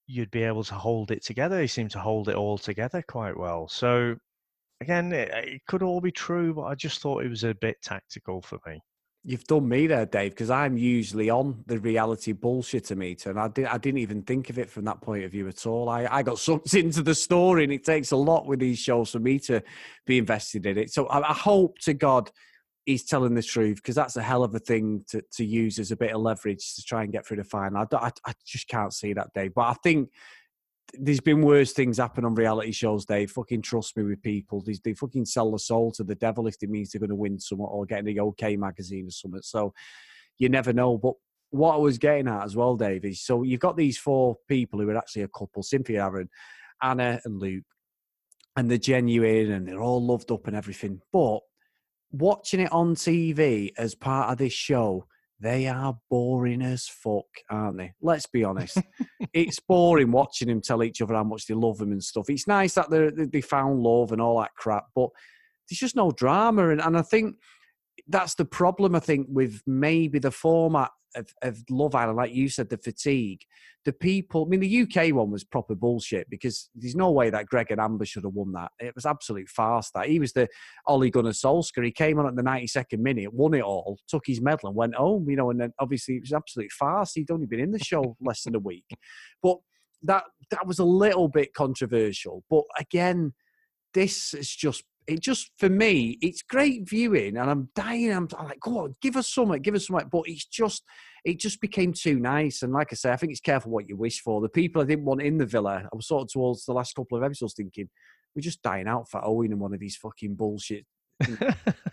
you'd 0.08 0.32
be 0.32 0.44
able 0.44 0.64
to 0.66 0.76
hold 0.76 1.10
it 1.12 1.24
together. 1.24 1.62
He 1.62 1.68
seemed 1.68 1.92
to 1.92 2.00
hold 2.00 2.28
it 2.28 2.36
all 2.36 2.58
together 2.58 3.02
quite 3.08 3.38
well. 3.38 3.68
So 3.70 4.16
again, 4.82 5.14
it, 5.14 5.34
uh, 5.34 5.38
it 5.38 5.66
could 5.68 5.84
all 5.84 6.02
be 6.02 6.12
true, 6.12 6.54
but 6.54 6.64
I 6.64 6.76
just 6.76 7.00
thought 7.00 7.24
it 7.24 7.30
was 7.30 7.44
a 7.44 7.54
bit 7.54 7.82
tactical 7.82 8.42
for 8.42 8.60
me. 8.68 8.82
You've 9.24 9.46
done 9.46 9.70
me 9.70 9.86
there, 9.86 10.08
Dave, 10.08 10.32
because 10.32 10.50
I'm 10.50 10.78
usually 10.78 11.30
on 11.30 11.64
the 11.68 11.78
reality 11.78 12.34
bullshitter 12.34 12.98
meter, 12.98 13.30
and 13.30 13.40
I, 13.40 13.48
did, 13.50 13.66
I 13.68 13.78
didn't 13.78 14.00
even 14.00 14.24
think 14.24 14.50
of 14.50 14.58
it 14.58 14.68
from 14.68 14.86
that 14.86 15.00
point 15.00 15.24
of 15.24 15.32
view 15.32 15.48
at 15.48 15.68
all. 15.68 15.90
I, 15.90 16.08
I 16.10 16.24
got 16.24 16.40
sucked 16.40 16.74
into 16.74 17.04
the 17.04 17.14
story, 17.14 17.64
and 17.64 17.72
it 17.72 17.86
takes 17.86 18.12
a 18.12 18.18
lot 18.18 18.48
with 18.48 18.60
these 18.60 18.80
shows 18.80 19.12
for 19.12 19.20
me 19.20 19.38
to 19.42 19.62
be 20.08 20.18
invested 20.18 20.66
in 20.66 20.80
it. 20.80 20.92
So 20.92 21.06
I, 21.06 21.30
I 21.30 21.34
hope 21.34 21.78
to 21.82 21.94
God 21.94 22.32
he's 22.86 23.06
telling 23.06 23.36
the 23.36 23.44
truth, 23.44 23.76
because 23.76 23.94
that's 23.94 24.18
a 24.18 24.24
hell 24.24 24.44
of 24.44 24.56
a 24.56 24.60
thing 24.60 25.06
to, 25.10 25.24
to 25.34 25.46
use 25.46 25.78
as 25.78 25.92
a 25.92 25.96
bit 25.96 26.16
of 26.16 26.22
leverage 26.22 26.74
to 26.74 26.84
try 26.84 27.04
and 27.04 27.14
get 27.14 27.24
through 27.24 27.38
the 27.38 27.44
final. 27.44 27.86
I, 27.92 27.96
I, 27.96 28.12
I 28.26 28.34
just 28.44 28.68
can't 28.68 28.92
see 28.92 29.14
that, 29.14 29.32
Dave. 29.36 29.54
But 29.54 29.68
I 29.68 29.74
think 29.84 30.10
there's 30.94 31.20
been 31.20 31.42
worse 31.42 31.74
things 31.74 31.98
happen 31.98 32.26
on 32.26 32.36
reality 32.36 32.72
shows, 32.72 33.06
Dave. 33.06 33.32
Fucking 33.32 33.62
trust 33.62 33.96
me 33.98 34.04
with 34.04 34.22
people. 34.22 34.62
They, 34.62 34.76
they 34.84 34.94
fucking 34.94 35.26
sell 35.26 35.52
the 35.52 35.60
soul 35.60 35.92
to 35.94 36.04
the 36.04 36.16
devil 36.16 36.48
if 36.48 36.56
it 36.62 36.70
means 36.70 36.92
they're 36.92 37.00
going 37.00 37.10
to 37.10 37.16
win 37.16 37.40
something 37.40 37.66
or 37.66 37.86
get 37.86 38.00
in 38.00 38.06
the 38.06 38.20
OK 38.20 38.56
magazine 38.58 39.08
or 39.08 39.12
something. 39.12 39.42
So 39.42 39.74
you 40.38 40.50
never 40.50 40.74
know. 40.74 40.98
But 40.98 41.14
what 41.52 41.76
I 41.76 41.78
was 41.78 41.98
getting 41.98 42.28
at 42.28 42.44
as 42.44 42.56
well, 42.56 42.76
Dave, 42.76 43.06
is 43.06 43.22
so 43.22 43.44
you've 43.44 43.60
got 43.60 43.78
these 43.78 43.98
four 43.98 44.38
people 44.48 44.80
who 44.80 44.90
are 44.90 44.98
actually 44.98 45.24
a 45.24 45.28
couple 45.30 45.64
Cynthia 45.64 46.04
Aaron, 46.04 46.30
Anna, 46.82 47.20
and 47.26 47.40
Luke, 47.40 47.64
and 48.56 48.70
they're 48.70 48.78
genuine 48.78 49.52
and 49.52 49.68
they're 49.68 49.82
all 49.82 50.06
loved 50.06 50.32
up 50.32 50.48
and 50.48 50.56
everything. 50.56 51.02
But 51.12 51.40
watching 52.12 52.62
it 52.62 52.72
on 52.72 52.96
TV 52.96 53.72
as 53.78 53.96
part 53.96 54.32
of 54.32 54.38
this 54.38 54.54
show, 54.54 55.06
they 55.42 55.68
are 55.68 55.98
boring 56.10 56.62
as 56.62 56.88
fuck, 56.88 57.26
aren't 57.50 57.78
they? 57.78 57.94
Let's 58.02 58.28
be 58.28 58.44
honest. 58.44 58.78
it's 59.34 59.60
boring 59.60 60.12
watching 60.12 60.48
them 60.48 60.62
tell 60.62 60.84
each 60.84 61.02
other 61.02 61.16
how 61.16 61.24
much 61.24 61.48
they 61.48 61.56
love 61.56 61.80
them 61.80 61.92
and 61.92 62.04
stuff. 62.04 62.30
It's 62.30 62.48
nice 62.48 62.76
that 62.76 62.90
they 62.90 63.10
they 63.26 63.42
found 63.42 63.82
love 63.82 64.12
and 64.12 64.22
all 64.22 64.40
that 64.40 64.56
crap, 64.56 64.86
but 64.96 65.10
there's 65.68 65.80
just 65.80 65.96
no 65.96 66.12
drama. 66.12 66.70
And, 66.70 66.82
and 66.82 66.98
I 66.98 67.02
think 67.02 67.36
that's 68.08 68.36
the 68.36 68.46
problem, 68.46 68.96
I 68.96 69.00
think, 69.00 69.28
with 69.30 69.62
maybe 69.66 70.20
the 70.20 70.32
format 70.32 70.92
of, 71.16 71.34
of 71.42 71.64
Love 71.70 71.96
Island, 71.96 72.18
like 72.18 72.34
you 72.34 72.50
said, 72.50 72.70
the 72.70 72.78
fatigue. 72.78 73.42
The 73.84 73.94
people, 73.94 74.46
I 74.46 74.50
mean, 74.50 74.60
the 74.60 74.82
UK 74.82 75.14
one 75.14 75.32
was 75.32 75.44
proper 75.44 75.74
bullshit 75.74 76.30
because 76.30 76.70
there's 76.76 76.96
no 76.96 77.12
way 77.12 77.32
that 77.32 77.48
Greg 77.48 77.72
and 77.72 77.82
Amber 77.82 78.06
should 78.06 78.24
have 78.24 78.34
won 78.34 78.52
that. 78.52 78.72
It 78.80 78.94
was 78.94 79.08
absolute 79.08 79.50
farce 79.50 79.90
that. 79.96 80.08
He 80.08 80.20
was 80.20 80.34
the 80.34 80.48
Ole 80.88 81.10
Gunnar 81.10 81.32
Solskjaer. 81.32 81.86
He 81.86 81.92
came 81.92 82.20
on 82.20 82.28
at 82.28 82.36
the 82.36 82.44
92nd 82.44 83.00
minute, 83.00 83.34
won 83.34 83.56
it 83.56 83.64
all, 83.64 83.98
took 84.08 84.24
his 84.28 84.40
medal 84.40 84.70
and 84.70 84.76
went 84.76 84.96
home, 84.96 85.28
you 85.30 85.36
know, 85.36 85.50
and 85.50 85.60
then 85.60 85.74
obviously 85.80 86.16
it 86.16 86.22
was 86.22 86.34
absolute 86.34 86.72
farce. 86.72 87.14
He'd 87.14 87.32
only 87.32 87.48
been 87.48 87.60
in 87.60 87.72
the 87.72 87.80
show 87.80 88.16
less 88.22 88.44
than 88.44 88.56
a 88.56 88.60
week. 88.60 88.86
But 89.42 89.58
that 90.04 90.24
that 90.50 90.68
was 90.68 90.80
a 90.80 90.86
little 90.86 91.28
bit 91.28 91.54
controversial. 91.54 92.44
But 92.50 92.64
again, 92.80 93.34
this 93.94 94.34
is 94.34 94.54
just 94.54 94.84
it 95.12 95.22
just 95.22 95.52
for 95.58 95.70
me, 95.70 96.18
it's 96.22 96.42
great 96.42 96.90
viewing, 96.90 97.38
and 97.38 97.50
I'm 97.50 97.70
dying. 97.76 98.12
I'm, 98.12 98.28
I'm 98.38 98.48
like, 98.48 98.60
go 98.60 98.80
on, 98.80 98.96
give 99.02 99.16
us 99.16 99.34
something, 99.34 99.62
give 99.62 99.76
us 99.76 99.88
something. 99.88 100.10
But 100.12 100.24
it's 100.26 100.46
just 100.46 100.84
it 101.24 101.40
just 101.40 101.62
became 101.62 101.94
too 101.94 102.20
nice. 102.20 102.62
And 102.62 102.74
like 102.74 102.90
I 102.92 102.96
say, 102.96 103.12
I 103.12 103.18
think 103.18 103.32
it's 103.32 103.42
careful 103.42 103.72
what 103.72 103.88
you 103.88 103.96
wish 103.96 104.22
for. 104.22 104.42
The 104.42 104.50
people 104.50 104.82
I 104.82 104.86
didn't 104.86 105.06
want 105.06 105.22
in 105.22 105.38
the 105.38 105.46
villa, 105.46 105.84
I 105.92 105.96
was 105.96 106.08
sort 106.08 106.24
of 106.24 106.32
towards 106.32 106.66
the 106.66 106.74
last 106.74 106.96
couple 106.96 107.18
of 107.18 107.24
episodes 107.24 107.54
thinking, 107.54 107.90
we're 108.36 108.42
just 108.42 108.62
dying 108.62 108.88
out 108.88 109.10
for 109.10 109.24
Owen 109.24 109.52
and 109.52 109.60
one 109.60 109.74
of 109.74 109.82
his 109.82 109.96
fucking 109.98 110.36
bullshit 110.36 110.86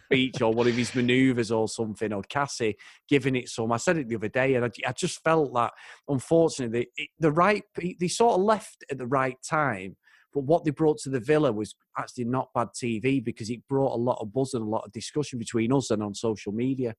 speech 0.06 0.40
or 0.40 0.52
one 0.52 0.68
of 0.68 0.74
his 0.74 0.94
maneuvers 0.94 1.50
or 1.50 1.68
something, 1.68 2.12
or 2.12 2.22
Cassie 2.22 2.76
giving 3.08 3.36
it 3.36 3.48
some. 3.48 3.72
I 3.72 3.76
said 3.76 3.98
it 3.98 4.08
the 4.08 4.16
other 4.16 4.28
day, 4.28 4.54
and 4.54 4.64
I, 4.64 4.70
I 4.86 4.92
just 4.92 5.22
felt 5.22 5.52
that 5.54 5.72
unfortunately 6.08 6.88
the, 6.96 7.08
the 7.18 7.32
right 7.32 7.62
they 7.76 8.08
sort 8.08 8.38
of 8.38 8.44
left 8.44 8.84
at 8.90 8.98
the 8.98 9.06
right 9.06 9.36
time. 9.48 9.96
But 10.34 10.44
what 10.44 10.64
they 10.64 10.70
brought 10.70 10.98
to 10.98 11.10
the 11.10 11.20
villa 11.20 11.52
was 11.52 11.74
actually 11.96 12.24
not 12.24 12.50
bad 12.54 12.68
TV 12.68 13.24
because 13.24 13.50
it 13.50 13.66
brought 13.68 13.94
a 13.94 14.00
lot 14.00 14.18
of 14.20 14.32
buzz 14.32 14.54
and 14.54 14.62
a 14.62 14.68
lot 14.68 14.84
of 14.84 14.92
discussion 14.92 15.38
between 15.38 15.72
us 15.72 15.90
and 15.90 16.02
on 16.02 16.14
social 16.14 16.52
media. 16.52 16.94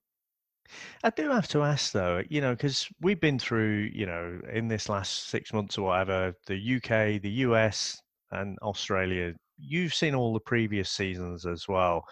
I 1.03 1.09
do 1.09 1.29
have 1.29 1.47
to 1.49 1.63
ask 1.63 1.91
though, 1.91 2.21
you 2.29 2.41
know, 2.41 2.51
because 2.51 2.87
we've 3.01 3.19
been 3.19 3.39
through, 3.39 3.89
you 3.93 4.05
know, 4.05 4.39
in 4.51 4.67
this 4.67 4.89
last 4.89 5.29
six 5.29 5.53
months 5.53 5.77
or 5.77 5.87
whatever, 5.87 6.33
the 6.47 6.75
UK, 6.75 7.21
the 7.21 7.43
US, 7.45 7.99
and 8.31 8.57
Australia. 8.61 9.33
You've 9.57 9.93
seen 9.93 10.15
all 10.15 10.33
the 10.33 10.39
previous 10.39 10.89
seasons 10.89 11.45
as 11.45 11.67
well. 11.67 12.05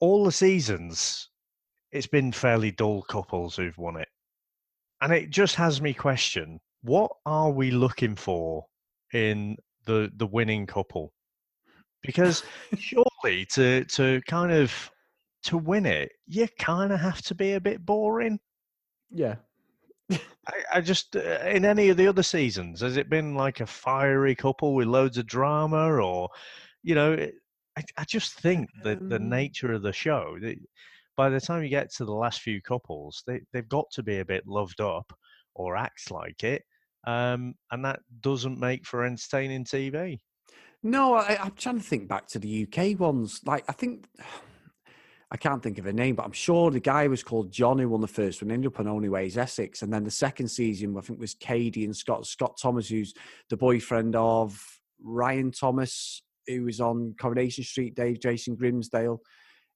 All 0.00 0.24
the 0.24 0.32
seasons, 0.32 1.28
it's 1.92 2.06
been 2.06 2.32
fairly 2.32 2.70
dull 2.70 3.02
couples 3.02 3.56
who've 3.56 3.78
won 3.78 3.96
it. 3.96 4.08
And 5.00 5.12
it 5.12 5.30
just 5.30 5.54
has 5.56 5.80
me 5.80 5.92
question 5.94 6.60
what 6.82 7.10
are 7.24 7.50
we 7.50 7.70
looking 7.70 8.14
for 8.14 8.64
in 9.14 9.56
the 9.86 10.10
the 10.16 10.26
winning 10.26 10.66
couple? 10.66 11.12
Because 12.02 12.42
surely 12.78 13.46
to 13.52 13.84
to 13.84 14.20
kind 14.28 14.52
of 14.52 14.90
to 15.44 15.58
win 15.58 15.86
it, 15.86 16.12
you 16.26 16.46
kind 16.58 16.92
of 16.92 17.00
have 17.00 17.22
to 17.22 17.34
be 17.34 17.52
a 17.52 17.60
bit 17.60 17.84
boring. 17.84 18.40
Yeah. 19.10 19.36
I, 20.10 20.18
I, 20.74 20.80
just, 20.80 21.16
uh, 21.16 21.40
in 21.46 21.64
any 21.64 21.90
of 21.90 21.96
the 21.96 22.06
other 22.06 22.22
seasons, 22.22 22.80
has 22.80 22.96
it 22.96 23.10
been 23.10 23.34
like 23.34 23.60
a 23.60 23.66
fiery 23.66 24.34
couple 24.34 24.74
with 24.74 24.86
loads 24.86 25.18
of 25.18 25.26
drama, 25.26 25.92
or, 25.92 26.28
you 26.82 26.94
know, 26.94 27.14
I, 27.76 27.82
I 27.96 28.04
just 28.04 28.34
think 28.40 28.70
that 28.82 29.08
the 29.08 29.16
um 29.16 29.28
nature 29.28 29.72
of 29.72 29.82
the 29.82 29.92
show, 29.92 30.36
that 30.40 30.56
by 31.16 31.28
the 31.28 31.40
time 31.40 31.62
you 31.62 31.68
get 31.68 31.92
to 31.94 32.04
the 32.04 32.12
last 32.12 32.40
few 32.40 32.60
couples, 32.60 33.22
they, 33.26 33.40
they've 33.52 33.68
got 33.68 33.90
to 33.92 34.02
be 34.02 34.18
a 34.18 34.24
bit 34.24 34.46
loved 34.46 34.80
up 34.80 35.12
or 35.54 35.76
act 35.76 36.10
like 36.10 36.42
it. 36.44 36.62
Um, 37.06 37.54
and 37.70 37.84
that 37.84 38.00
doesn't 38.20 38.58
make 38.58 38.86
for 38.86 39.04
entertaining 39.04 39.64
TV. 39.64 40.20
No, 40.82 41.14
I, 41.14 41.38
I'm 41.40 41.52
trying 41.52 41.78
to 41.78 41.84
think 41.84 42.08
back 42.08 42.26
to 42.28 42.38
the 42.38 42.66
UK 42.66 42.98
ones. 42.98 43.40
Like, 43.44 43.64
I 43.68 43.72
think 43.72 44.06
I 45.30 45.36
can't 45.36 45.62
think 45.62 45.78
of 45.78 45.86
a 45.86 45.92
name, 45.92 46.14
but 46.14 46.24
I'm 46.24 46.32
sure 46.32 46.70
the 46.70 46.78
guy 46.78 47.08
was 47.08 47.24
called 47.24 47.50
John 47.50 47.78
who 47.78 47.88
won 47.88 48.00
the 48.00 48.06
first 48.06 48.40
one, 48.40 48.52
ended 48.52 48.70
up 48.70 48.78
on 48.78 48.86
Only 48.86 49.08
Way 49.08 49.26
is 49.26 49.36
Essex. 49.36 49.82
And 49.82 49.92
then 49.92 50.04
the 50.04 50.10
second 50.10 50.48
season, 50.48 50.94
I 50.96 51.00
think, 51.00 51.18
was 51.18 51.34
Katie 51.34 51.84
and 51.84 51.96
Scott. 51.96 52.26
Scott 52.26 52.56
Thomas, 52.60 52.88
who's 52.88 53.14
the 53.50 53.56
boyfriend 53.56 54.14
of 54.14 54.60
Ryan 55.02 55.50
Thomas, 55.50 56.22
who 56.46 56.64
was 56.64 56.80
on 56.80 57.14
Coronation 57.18 57.64
Street, 57.64 57.96
Dave 57.96 58.20
Jason 58.20 58.56
Grimsdale. 58.56 59.18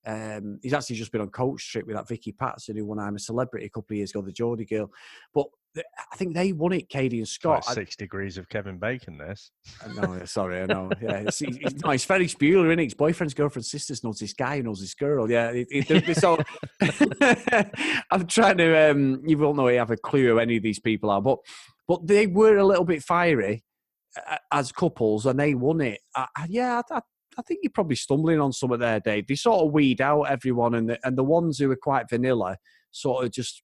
Um, 0.06 0.61
he's 0.62 0.75
actually 0.75 0.97
just 0.97 1.11
been 1.11 1.23
on 1.23 1.30
coach 1.30 1.73
trip 1.73 1.87
with 1.87 1.97
that 1.97 2.08
Vicky 2.08 2.32
Pattison, 2.32 2.76
who 2.76 2.85
won 2.85 2.99
I'm 2.99 3.16
a 3.16 3.18
Celebrity 3.18 3.66
a 3.66 3.70
couple 3.70 3.94
of 3.94 3.99
years 3.99 4.11
ago, 4.11 4.23
the 4.23 4.32
Geordie 4.32 4.64
girl. 4.64 4.90
But 5.35 5.47
I 5.76 6.16
think 6.16 6.34
they 6.34 6.52
won 6.52 6.72
it, 6.72 6.88
Katie 6.88 7.18
and 7.18 7.28
Scott. 7.28 7.64
Like 7.66 7.75
six 7.76 7.96
I, 7.98 8.02
degrees 8.02 8.38
of 8.38 8.48
Kevin 8.48 8.78
Bacon, 8.78 9.18
this. 9.18 9.50
No, 9.94 10.25
sorry, 10.25 10.62
I 10.62 10.66
know. 10.66 10.90
Yeah, 11.00 11.18
it's, 11.18 11.38
he's, 11.38 11.58
no, 11.84 11.90
it's 11.90 12.04
Ferris 12.04 12.34
Bueller, 12.34 12.66
isn't 12.66 12.80
it? 12.80 12.84
His 12.84 12.94
boyfriend's 12.94 13.34
girlfriend's 13.34 13.70
sisters 13.70 14.02
knows 14.02 14.18
this 14.18 14.32
guy, 14.32 14.56
who 14.56 14.64
knows 14.64 14.80
this 14.80 14.94
girl. 14.94 15.30
Yeah, 15.30 15.50
it, 15.50 15.68
it, 15.70 16.16
so 16.16 16.38
I'm 18.10 18.26
trying 18.26 18.58
to. 18.58 18.90
Um, 18.90 19.22
you 19.26 19.38
won't 19.38 19.56
know. 19.56 19.68
You 19.68 19.78
have 19.78 19.90
a 19.90 19.96
clue 19.96 20.26
who 20.26 20.38
any 20.38 20.56
of 20.56 20.62
these 20.62 20.80
people 20.80 21.10
are, 21.10 21.22
but 21.22 21.38
but 21.87 22.06
they 22.06 22.26
were 22.26 22.56
a 22.56 22.66
little 22.66 22.84
bit 22.84 23.02
fiery 23.02 23.64
uh, 24.28 24.37
as 24.52 24.72
couples, 24.72 25.26
and 25.26 25.38
they 25.38 25.54
won 25.54 25.80
it. 25.80 26.00
Uh, 26.14 26.26
yeah, 26.48 26.82
I, 26.90 27.00
I 27.38 27.42
think 27.42 27.60
you're 27.62 27.72
probably 27.72 27.96
stumbling 27.96 28.40
on 28.40 28.52
some 28.52 28.72
of 28.72 28.80
there, 28.80 29.00
Dave. 29.00 29.26
They 29.26 29.37
sort 29.37 29.64
of 29.64 29.72
weed 29.72 30.00
out 30.00 30.22
everyone, 30.22 30.75
and 30.75 30.90
the, 30.90 30.98
and 31.04 31.16
the 31.16 31.25
ones 31.25 31.58
who 31.58 31.70
are 31.70 31.76
quite 31.76 32.08
vanilla 32.08 32.58
sort 32.90 33.25
of 33.25 33.30
just 33.30 33.62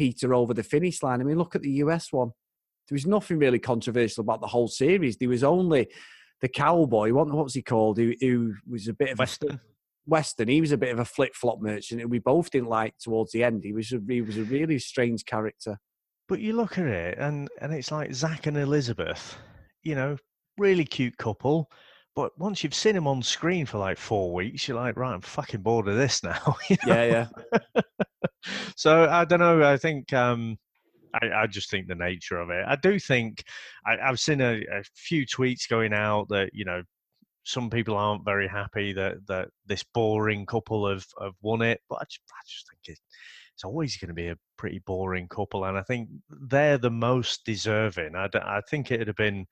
peter 0.00 0.32
over 0.32 0.54
the 0.54 0.62
finish 0.62 1.02
line. 1.02 1.20
I 1.20 1.24
mean, 1.24 1.36
look 1.36 1.54
at 1.54 1.60
the 1.60 1.72
US 1.84 2.10
one. 2.10 2.30
There 2.88 2.96
was 2.96 3.04
nothing 3.04 3.38
really 3.38 3.58
controversial 3.58 4.22
about 4.22 4.40
the 4.40 4.46
whole 4.46 4.66
series. 4.66 5.18
There 5.18 5.28
was 5.28 5.44
only 5.44 5.88
the 6.40 6.48
cowboy. 6.48 7.12
What, 7.12 7.30
what 7.30 7.44
was 7.44 7.52
he 7.52 7.60
called? 7.60 7.98
Who, 7.98 8.14
who 8.18 8.54
was 8.66 8.88
a 8.88 8.94
bit 8.94 9.10
of 9.10 9.18
Weston. 9.18 9.52
A, 9.52 9.60
Weston. 10.06 10.48
He 10.48 10.62
was 10.62 10.72
a 10.72 10.78
bit 10.78 10.90
of 10.90 11.00
a 11.00 11.04
flip 11.04 11.34
flop 11.34 11.60
merchant, 11.60 12.00
and 12.00 12.10
we 12.10 12.18
both 12.18 12.50
didn't 12.50 12.70
like 12.70 12.94
towards 12.96 13.32
the 13.32 13.44
end. 13.44 13.62
He 13.62 13.74
was 13.74 13.92
a, 13.92 14.00
he 14.08 14.22
was 14.22 14.38
a 14.38 14.44
really 14.44 14.78
strange 14.78 15.26
character. 15.26 15.78
But 16.28 16.40
you 16.40 16.54
look 16.54 16.78
at 16.78 16.86
it, 16.86 17.18
and 17.18 17.50
and 17.60 17.74
it's 17.74 17.92
like 17.92 18.14
Zach 18.14 18.46
and 18.46 18.56
Elizabeth. 18.56 19.36
You 19.82 19.96
know, 19.96 20.16
really 20.56 20.86
cute 20.86 21.18
couple. 21.18 21.70
But 22.16 22.32
once 22.38 22.64
you've 22.64 22.74
seen 22.74 22.96
him 22.96 23.06
on 23.06 23.22
screen 23.22 23.66
for 23.66 23.76
like 23.76 23.98
four 23.98 24.32
weeks, 24.32 24.66
you're 24.66 24.78
like, 24.78 24.96
right, 24.96 25.12
I'm 25.12 25.20
fucking 25.20 25.60
bored 25.60 25.88
of 25.88 25.96
this 25.96 26.22
now. 26.22 26.56
Yeah, 26.86 27.28
yeah. 27.76 27.82
So 28.76 29.08
I 29.08 29.24
don't 29.24 29.40
know. 29.40 29.62
I 29.62 29.76
think 29.76 30.12
um, 30.12 30.58
I, 31.14 31.42
I, 31.42 31.46
just 31.46 31.70
think 31.70 31.88
the 31.88 31.94
nature 31.94 32.38
of 32.38 32.50
it. 32.50 32.64
I 32.66 32.76
do 32.76 32.98
think 32.98 33.44
I, 33.86 33.96
have 34.04 34.20
seen 34.20 34.40
a, 34.40 34.60
a, 34.60 34.82
few 34.94 35.26
tweets 35.26 35.68
going 35.68 35.92
out 35.92 36.28
that 36.28 36.50
you 36.52 36.64
know 36.64 36.82
some 37.44 37.70
people 37.70 37.96
aren't 37.96 38.24
very 38.24 38.48
happy 38.48 38.92
that 38.92 39.26
that 39.26 39.48
this 39.66 39.84
boring 39.94 40.46
couple 40.46 40.88
have 40.88 41.06
have 41.20 41.34
won 41.42 41.62
it, 41.62 41.80
but 41.88 41.96
I 41.96 42.04
just, 42.04 42.20
I 42.30 42.42
just 42.46 42.68
think 42.68 42.96
it, 42.96 43.00
it's 43.54 43.64
always 43.64 43.96
going 43.96 44.08
to 44.08 44.14
be 44.14 44.28
a 44.28 44.36
pretty 44.56 44.80
boring 44.86 45.28
couple, 45.28 45.64
and 45.64 45.76
I 45.76 45.82
think 45.82 46.08
they're 46.48 46.78
the 46.78 46.90
most 46.90 47.44
deserving. 47.44 48.14
I, 48.16 48.28
I 48.34 48.60
think 48.70 48.90
it'd 48.90 49.08
have 49.08 49.16
been 49.16 49.46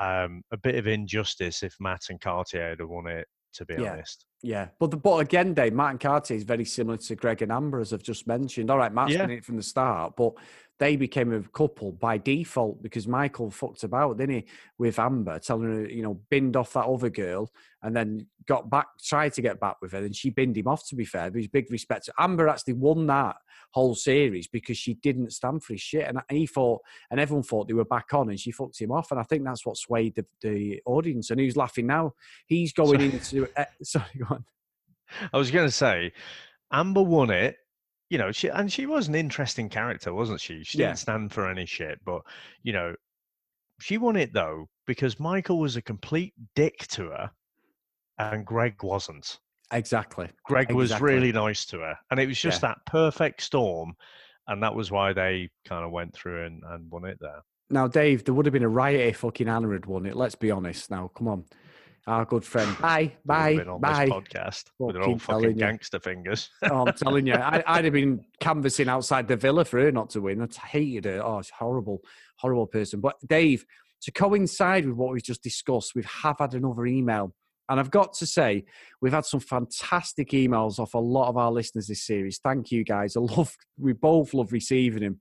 um, 0.00 0.42
a 0.52 0.56
bit 0.56 0.74
of 0.74 0.86
injustice 0.86 1.62
if 1.62 1.74
Matt 1.80 2.02
and 2.10 2.20
Cartier 2.20 2.70
had 2.70 2.82
won 2.82 3.06
it. 3.06 3.26
To 3.54 3.64
be 3.64 3.74
yeah. 3.74 3.92
honest, 3.92 4.26
yeah, 4.42 4.68
but 4.78 4.90
the, 4.90 4.96
but 4.96 5.18
again, 5.18 5.54
Dave, 5.54 5.72
Matt 5.72 5.90
and 5.90 6.00
Cartier 6.00 6.36
is 6.36 6.44
very 6.44 6.64
similar 6.64 6.96
to 6.96 7.16
Greg 7.16 7.42
and 7.42 7.50
Amber, 7.50 7.80
as 7.80 7.92
I've 7.92 8.02
just 8.02 8.26
mentioned. 8.26 8.70
All 8.70 8.78
right, 8.78 8.92
Matt's 8.92 9.12
yeah. 9.12 9.26
been 9.26 9.30
it 9.32 9.44
from 9.44 9.56
the 9.56 9.62
start, 9.62 10.14
but 10.16 10.34
they 10.78 10.94
became 10.94 11.32
a 11.32 11.42
couple 11.42 11.92
by 11.92 12.18
default 12.18 12.80
because 12.82 13.08
Michael 13.08 13.50
fucked 13.50 13.82
about, 13.82 14.18
didn't 14.18 14.36
he, 14.36 14.44
with 14.78 14.98
Amber, 14.98 15.38
telling 15.40 15.64
her, 15.64 15.88
you 15.88 16.02
know, 16.02 16.20
binned 16.30 16.56
off 16.56 16.72
that 16.74 16.86
other 16.86 17.10
girl 17.10 17.50
and 17.82 17.96
then 17.96 18.26
got 18.46 18.70
back, 18.70 18.86
tried 19.02 19.32
to 19.34 19.42
get 19.42 19.58
back 19.58 19.76
with 19.82 19.92
her, 19.92 19.98
and 19.98 20.14
she 20.14 20.30
binned 20.30 20.56
him 20.56 20.68
off, 20.68 20.86
to 20.88 20.96
be 20.96 21.04
fair. 21.04 21.30
There's 21.30 21.48
big 21.48 21.70
respect. 21.70 22.06
To 22.06 22.12
Amber 22.18 22.48
actually 22.48 22.74
won 22.74 23.06
that 23.08 23.36
whole 23.72 23.94
series 23.94 24.46
because 24.46 24.78
she 24.78 24.94
didn't 24.94 25.32
stand 25.32 25.62
for 25.62 25.74
his 25.74 25.82
shit. 25.82 26.08
And 26.08 26.20
he 26.30 26.46
thought, 26.46 26.80
and 27.10 27.20
everyone 27.20 27.42
thought 27.42 27.68
they 27.68 27.74
were 27.74 27.84
back 27.84 28.14
on, 28.14 28.30
and 28.30 28.38
she 28.38 28.50
fucked 28.50 28.80
him 28.80 28.92
off. 28.92 29.10
And 29.10 29.20
I 29.20 29.24
think 29.24 29.44
that's 29.44 29.66
what 29.66 29.76
swayed 29.76 30.14
the, 30.14 30.26
the 30.40 30.82
audience. 30.86 31.30
And 31.30 31.40
who's 31.40 31.56
laughing 31.56 31.86
now? 31.86 32.14
He's 32.46 32.72
going 32.72 33.00
into. 33.00 33.48
Uh, 33.56 33.64
sorry, 33.82 34.06
go 34.18 34.27
on. 34.30 34.44
I 35.32 35.38
was 35.38 35.50
going 35.50 35.66
to 35.66 35.72
say, 35.72 36.12
Amber 36.70 37.02
won 37.02 37.30
it 37.30 37.56
you 38.10 38.18
know, 38.18 38.32
she 38.32 38.48
and 38.48 38.72
she 38.72 38.86
was 38.86 39.08
an 39.08 39.14
interesting 39.14 39.68
character, 39.68 40.14
wasn't 40.14 40.40
she? 40.40 40.64
She 40.64 40.78
didn't 40.78 40.96
stand 40.96 41.32
for 41.32 41.48
any 41.48 41.66
shit, 41.66 42.00
but 42.04 42.22
you 42.62 42.72
know, 42.72 42.94
she 43.80 43.98
won 43.98 44.16
it 44.16 44.32
though 44.32 44.68
because 44.86 45.20
Michael 45.20 45.58
was 45.58 45.76
a 45.76 45.82
complete 45.82 46.32
dick 46.54 46.86
to 46.88 47.08
her, 47.08 47.30
and 48.18 48.46
Greg 48.46 48.82
wasn't. 48.82 49.38
Exactly. 49.70 50.30
Greg 50.44 50.70
exactly. 50.70 50.76
was 50.76 51.00
really 51.00 51.32
nice 51.32 51.66
to 51.66 51.80
her, 51.80 51.98
and 52.10 52.18
it 52.18 52.26
was 52.26 52.40
just 52.40 52.62
yeah. 52.62 52.70
that 52.70 52.86
perfect 52.86 53.42
storm, 53.42 53.94
and 54.46 54.62
that 54.62 54.74
was 54.74 54.90
why 54.90 55.12
they 55.12 55.50
kind 55.66 55.84
of 55.84 55.90
went 55.90 56.14
through 56.14 56.46
and, 56.46 56.62
and 56.68 56.90
won 56.90 57.04
it 57.04 57.18
there. 57.20 57.42
Now, 57.70 57.86
Dave, 57.86 58.24
there 58.24 58.32
would 58.32 58.46
have 58.46 58.54
been 58.54 58.62
a 58.62 58.68
riot 58.68 59.08
if 59.08 59.18
fucking 59.18 59.46
Anna 59.46 59.70
had 59.70 59.84
won 59.84 60.06
it. 60.06 60.16
Let's 60.16 60.34
be 60.34 60.50
honest. 60.50 60.90
Now, 60.90 61.10
come 61.14 61.28
on 61.28 61.44
our 62.08 62.24
good 62.24 62.44
friend. 62.44 62.76
Bye, 62.78 63.12
bye, 63.24 63.56
on 63.56 63.80
bye. 63.80 64.06
This 64.06 64.14
podcast 64.14 64.64
with 64.78 64.94
their 64.94 65.04
old 65.04 65.20
fucking 65.20 65.56
gangster 65.56 66.00
fingers. 66.00 66.48
oh, 66.70 66.86
I'm 66.86 66.94
telling 66.94 67.26
you, 67.26 67.34
I, 67.34 67.76
would 67.76 67.84
have 67.84 67.92
been 67.92 68.24
canvassing 68.40 68.88
outside 68.88 69.28
the 69.28 69.36
villa 69.36 69.64
for 69.64 69.80
her 69.80 69.92
not 69.92 70.10
to 70.10 70.22
win. 70.22 70.42
I 70.42 70.66
hated 70.66 71.04
her. 71.04 71.22
Oh, 71.22 71.38
it's 71.38 71.50
horrible, 71.50 72.00
horrible 72.38 72.66
person. 72.66 73.00
But 73.00 73.16
Dave, 73.26 73.64
to 74.02 74.10
coincide 74.10 74.86
with 74.86 74.96
what 74.96 75.12
we've 75.12 75.22
just 75.22 75.42
discussed, 75.42 75.94
we 75.94 76.02
have 76.22 76.36
had 76.38 76.54
another 76.54 76.86
email. 76.86 77.34
And 77.68 77.78
I've 77.78 77.90
got 77.90 78.14
to 78.14 78.26
say, 78.26 78.64
we've 79.02 79.12
had 79.12 79.26
some 79.26 79.40
fantastic 79.40 80.30
emails 80.30 80.78
off 80.78 80.94
a 80.94 80.98
lot 80.98 81.28
of 81.28 81.36
our 81.36 81.52
listeners 81.52 81.88
this 81.88 82.06
series. 82.06 82.40
Thank 82.42 82.72
you 82.72 82.82
guys. 82.82 83.14
I 83.14 83.20
love, 83.20 83.54
we 83.78 83.92
both 83.92 84.32
love 84.32 84.52
receiving 84.52 85.02
them. 85.02 85.20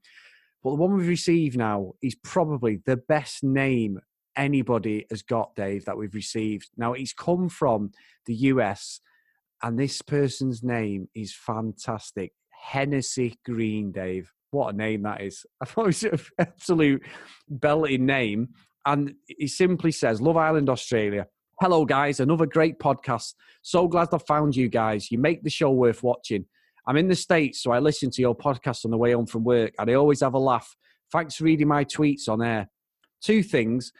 But 0.64 0.72
the 0.72 0.76
one 0.78 0.96
we've 0.96 1.08
received 1.08 1.58
now 1.58 1.94
is 2.02 2.16
probably 2.24 2.80
the 2.86 2.98
best 2.98 3.44
name 3.44 4.00
anybody 4.38 5.06
has 5.10 5.22
got, 5.22 5.56
Dave, 5.56 5.86
that 5.86 5.98
we've 5.98 6.14
received. 6.14 6.70
Now, 6.78 6.94
he's 6.94 7.14
come 7.14 7.50
from 7.50 7.92
the 8.26 8.36
US, 8.36 9.02
and 9.64 9.78
this 9.78 10.02
person's 10.02 10.64
name 10.64 11.10
is 11.16 11.34
fantastic 11.34 12.32
Hennessy 12.62 13.40
Green, 13.46 13.92
Dave. 13.92 14.32
What 14.52 14.74
a 14.74 14.78
name 14.78 15.04
that 15.04 15.22
is. 15.22 15.46
I 15.62 15.66
thought 15.66 15.84
it 15.84 15.88
was 15.88 16.04
an 16.04 16.20
absolute 16.40 17.04
belting 17.50 18.06
name. 18.06 18.50
And 18.86 19.14
he 19.28 19.48
simply 19.48 19.92
says, 19.92 20.22
Love 20.22 20.38
Island, 20.38 20.70
Australia. 20.70 21.28
Hello, 21.60 21.86
guys. 21.86 22.20
Another 22.20 22.46
great 22.46 22.80
podcast. 22.80 23.34
So 23.62 23.88
glad 23.88 24.10
I 24.14 24.18
found 24.20 24.56
you 24.56 24.70
guys. 24.70 25.12
You 25.12 25.18
make 25.18 25.44
the 25.44 25.50
show 25.50 25.72
worth 25.72 26.04
watching. 26.04 26.46
I'm 26.88 26.96
in 26.96 27.10
the 27.10 27.16
States, 27.16 27.62
so 27.62 27.72
I 27.72 27.80
listen 27.80 28.10
to 28.12 28.22
your 28.22 28.36
podcast 28.36 28.86
on 28.86 28.92
the 28.92 28.98
way 28.98 29.12
home 29.12 29.26
from 29.26 29.44
work, 29.44 29.74
and 29.78 29.90
I 29.90 29.96
always 29.96 30.22
have 30.22 30.36
a 30.36 30.40
laugh. 30.40 30.74
Thanks 31.12 31.36
for 31.36 31.44
reading 31.44 31.68
my 31.68 31.84
tweets 31.84 32.30
on 32.30 32.42
air. 32.42 32.70
Two 33.22 33.44
things 33.44 33.92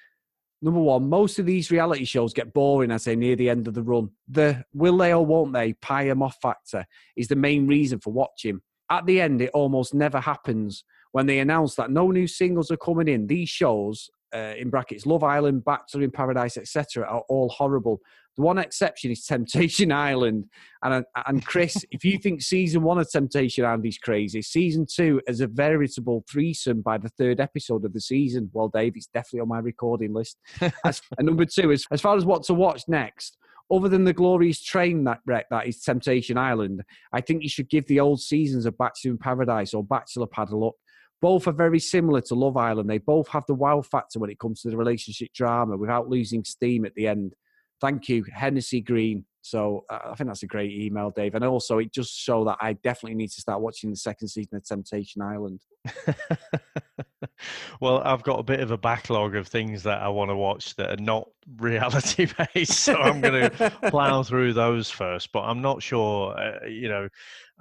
number 0.62 0.80
one, 0.80 1.10
most 1.10 1.40
of 1.40 1.46
these 1.46 1.72
reality 1.72 2.06
shows 2.06 2.34
get 2.34 2.54
boring 2.54 2.92
as 2.92 3.04
they 3.04 3.16
near 3.16 3.36
the 3.36 3.50
end 3.50 3.68
of 3.68 3.74
the 3.74 3.84
run. 3.84 4.10
The 4.28 4.64
will 4.74 4.98
they 4.98 5.14
or 5.14 5.26
won't 5.26 5.54
they 5.54 5.74
pie 5.74 6.06
them 6.06 6.24
off 6.24 6.38
factor 6.42 6.86
is 7.16 7.28
the 7.28 7.36
main 7.36 7.68
reason 7.68 8.00
for 8.00 8.12
watching. 8.12 8.62
At 8.90 9.06
the 9.06 9.22
end, 9.22 9.42
it 9.42 9.52
almost 9.54 9.94
never 9.94 10.20
happens 10.20 10.84
when 11.12 11.26
they 11.26 11.40
announce 11.40 11.76
that 11.76 11.92
no 11.92 12.10
new 12.10 12.28
singles 12.28 12.72
are 12.72 12.78
coming 12.78 13.08
in. 13.08 13.28
These 13.28 13.50
shows, 13.50 14.10
uh, 14.34 14.54
in 14.58 14.70
brackets, 14.70 15.06
Love 15.06 15.24
Island, 15.24 15.66
Bachelor 15.66 16.04
in 16.04 16.12
Paradise, 16.12 16.58
etc., 16.58 17.06
are 17.06 17.24
all 17.30 17.50
horrible. 17.50 18.00
The 18.38 18.44
one 18.44 18.60
exception 18.60 19.12
is 19.12 19.26
Temptation 19.26 19.92
Island. 19.92 20.46
And, 20.84 20.94
uh, 20.94 21.24
and 21.26 21.44
Chris, 21.44 21.84
if 21.92 22.06
you 22.06 22.20
think 22.20 22.42
season 22.42 22.84
one 22.84 23.00
of 23.00 23.10
Temptation 23.10 23.66
Island 23.66 23.86
is 23.86 23.98
crazy, 23.98 24.42
season 24.42 24.86
two 24.86 25.22
is 25.28 25.42
a 25.42 25.48
veritable 25.48 26.24
threesome 26.30 26.82
by 26.82 27.00
the 27.00 27.10
third 27.10 27.40
episode 27.40 27.84
of 27.84 27.94
the 27.94 28.02
season. 28.02 28.50
Well, 28.54 28.70
Dave, 28.70 28.94
it's 28.96 29.08
definitely 29.08 29.42
on 29.42 29.48
my 29.48 29.60
recording 29.60 30.14
list. 30.14 30.38
as, 30.86 31.02
and 31.18 31.26
number 31.26 31.46
two, 31.46 31.72
is 31.72 31.86
as 31.92 32.02
far 32.02 32.16
as 32.16 32.26
what 32.26 32.44
to 32.44 32.54
watch 32.54 32.84
next, 32.88 33.38
other 33.72 33.90
than 33.90 34.04
the 34.04 34.14
glorious 34.14 34.62
train 34.62 35.04
that 35.06 35.20
wreck 35.26 35.48
that 35.50 35.68
is 35.68 35.82
Temptation 35.82 36.38
Island, 36.38 36.84
I 37.12 37.22
think 37.22 37.44
you 37.44 37.50
should 37.50 37.70
give 37.70 37.88
the 37.88 38.00
old 38.00 38.22
seasons 38.22 38.66
of 38.66 38.78
Bachelor 38.78 39.12
in 39.12 39.18
Paradise 39.18 39.74
or 39.74 39.84
Bachelor 39.84 40.28
Pad 40.28 40.50
a 40.52 40.58
look. 40.58 40.76
Both 41.22 41.48
are 41.48 41.54
very 41.54 41.80
similar 41.80 42.22
to 42.22 42.36
Love 42.36 42.58
Island. 42.58 42.90
They 42.90 43.00
both 43.00 43.28
have 43.30 43.44
the 43.48 43.56
wow 43.56 43.82
factor 43.82 44.20
when 44.20 44.30
it 44.30 44.40
comes 44.40 44.62
to 44.62 44.70
the 44.70 44.78
relationship 44.78 45.34
drama 45.34 45.76
without 45.76 46.08
losing 46.08 46.44
steam 46.44 46.86
at 46.86 46.94
the 46.94 47.08
end. 47.08 47.34
Thank 47.80 48.10
you, 48.10 48.26
Hennessy 48.34 48.82
Green. 48.82 49.26
So 49.42 49.86
uh, 49.90 50.00
I 50.12 50.16
think 50.16 50.28
that's 50.28 50.44
a 50.44 50.48
great 50.48 50.72
email, 50.72 51.10
Dave. 51.10 51.36
And 51.36 51.44
also, 51.44 51.78
it 51.78 51.94
just 51.94 52.14
show 52.14 52.44
that 52.46 52.58
I 52.60 52.74
definitely 52.74 53.16
need 53.16 53.32
to 53.32 53.42
start 53.42 53.62
watching 53.62 53.90
the 53.90 53.96
second 53.96 54.28
season 54.28 54.58
of 54.58 54.66
Temptation 54.66 55.22
Island. 55.22 55.62
well, 57.80 58.02
I've 58.04 58.24
got 58.24 58.40
a 58.40 58.44
bit 58.44 58.60
of 58.60 58.72
a 58.72 58.78
backlog 58.78 59.36
of 59.36 59.48
things 59.48 59.84
that 59.84 60.02
I 60.02 60.10
want 60.10 60.32
to 60.32 60.36
watch 60.36 60.76
that 60.76 61.00
are 61.00 61.04
not 61.04 61.30
reality 61.58 62.28
based, 62.54 62.74
so 62.74 62.96
I'm 62.96 63.22
going 63.22 63.50
to 63.58 63.72
plow 63.90 64.22
through 64.24 64.52
those 64.54 64.90
first. 64.90 65.32
But 65.32 65.44
I'm 65.44 65.62
not 65.62 65.82
sure. 65.82 66.38
Uh, 66.38 66.66
you 66.68 66.90
know, 66.90 67.08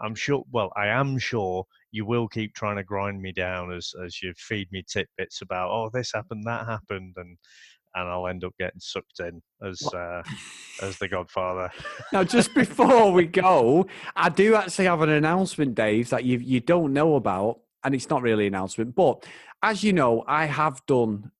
I'm 0.02 0.14
sure. 0.14 0.42
Well, 0.50 0.72
I 0.76 0.88
am 0.88 1.18
sure 1.18 1.64
you 1.92 2.04
will 2.04 2.26
keep 2.26 2.54
trying 2.54 2.76
to 2.76 2.84
grind 2.84 3.22
me 3.22 3.32
down 3.32 3.72
as 3.72 3.92
as 4.04 4.20
you 4.22 4.34
feed 4.36 4.70
me 4.72 4.82
tidbits 4.86 5.40
about 5.40 5.70
oh 5.70 5.88
this 5.92 6.12
happened, 6.12 6.44
that 6.46 6.66
happened, 6.66 7.14
and 7.16 7.38
and 7.96 8.08
I'll 8.08 8.28
end 8.28 8.44
up 8.44 8.52
getting 8.58 8.78
sucked 8.78 9.20
in 9.20 9.42
as 9.66 9.82
uh, 9.92 10.22
as 10.82 10.98
the 10.98 11.08
Godfather. 11.16 11.70
now, 12.12 12.22
just 12.22 12.54
before 12.54 13.10
we 13.10 13.26
go, 13.26 13.86
I 14.14 14.28
do 14.28 14.54
actually 14.54 14.84
have 14.84 15.02
an 15.02 15.10
announcement, 15.10 15.74
Dave, 15.74 16.10
that 16.10 16.24
you 16.24 16.38
you 16.38 16.60
don't 16.60 16.92
know 16.92 17.16
about, 17.16 17.60
and 17.82 17.94
it's 17.94 18.10
not 18.10 18.22
really 18.22 18.46
an 18.46 18.54
announcement, 18.54 18.94
but 18.94 19.26
as 19.62 19.82
you 19.82 19.92
know, 19.92 20.22
I 20.28 20.44
have 20.44 20.84
done 20.86 21.32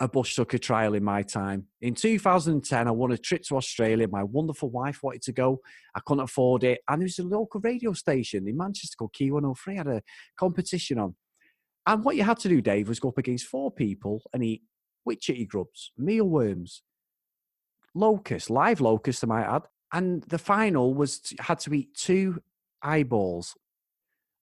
a 0.00 0.08
bushtucker 0.08 0.60
trial 0.60 0.94
in 0.94 1.04
my 1.04 1.22
time. 1.22 1.66
In 1.82 1.94
2010, 1.94 2.88
I 2.88 2.90
won 2.90 3.12
a 3.12 3.18
trip 3.18 3.42
to 3.44 3.56
Australia. 3.56 4.08
My 4.08 4.22
wonderful 4.22 4.70
wife 4.70 5.02
wanted 5.02 5.22
to 5.22 5.32
go. 5.32 5.60
I 5.94 6.00
couldn't 6.00 6.24
afford 6.24 6.64
it. 6.64 6.80
And 6.88 7.02
there 7.02 7.04
was 7.04 7.18
a 7.18 7.22
local 7.22 7.60
radio 7.60 7.92
station 7.92 8.48
in 8.48 8.56
Manchester 8.56 8.96
called 8.96 9.12
Key 9.12 9.30
103, 9.30 9.76
had 9.76 9.86
a 9.86 10.02
competition 10.38 10.98
on. 10.98 11.16
And 11.86 12.02
what 12.02 12.16
you 12.16 12.22
had 12.22 12.38
to 12.40 12.48
do, 12.48 12.62
Dave, 12.62 12.88
was 12.88 12.98
go 12.98 13.08
up 13.08 13.18
against 13.18 13.46
four 13.46 13.70
people 13.70 14.22
and 14.32 14.42
eat 14.42 14.62
witchetty 15.08 15.46
grubs, 15.48 15.92
mealworms, 15.96 16.82
locusts, 17.94 18.50
live 18.50 18.80
locusts, 18.80 19.24
I 19.24 19.26
might 19.26 19.54
add. 19.54 19.62
And 19.92 20.22
the 20.24 20.38
final 20.38 20.94
was 20.94 21.34
had 21.40 21.58
to 21.60 21.74
eat 21.74 21.94
two 21.94 22.40
eyeballs. 22.82 23.56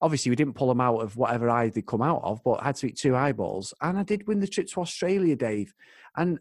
Obviously, 0.01 0.31
we 0.31 0.37
didn't 0.37 0.55
pull 0.55 0.69
them 0.69 0.81
out 0.81 0.99
of 0.99 1.17
whatever 1.17 1.51
eye 1.51 1.71
they 1.71 1.83
come 1.83 2.03
out 2.03 2.23
of, 2.23 2.43
but 2.45 2.63
I 2.63 2.67
had 2.67 2.77
to 2.77 2.87
eat 2.87 2.99
two 2.99 3.17
eyeballs. 3.17 3.75
And 3.81 3.99
I 3.99 4.03
did 4.03 4.29
win 4.29 4.41
the 4.41 4.47
trip 4.47 4.69
to 4.69 4.81
Australia, 4.81 5.35
Dave. 5.35 5.75
And 6.17 6.39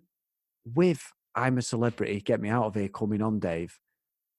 with 0.76 1.12
I'm 1.34 1.58
a 1.58 1.62
Celebrity, 1.62 2.20
Get 2.20 2.42
Me 2.42 2.50
Out 2.50 2.66
of 2.66 2.76
Here 2.76 2.90
coming 2.90 3.22
on, 3.22 3.40
Dave, 3.40 3.80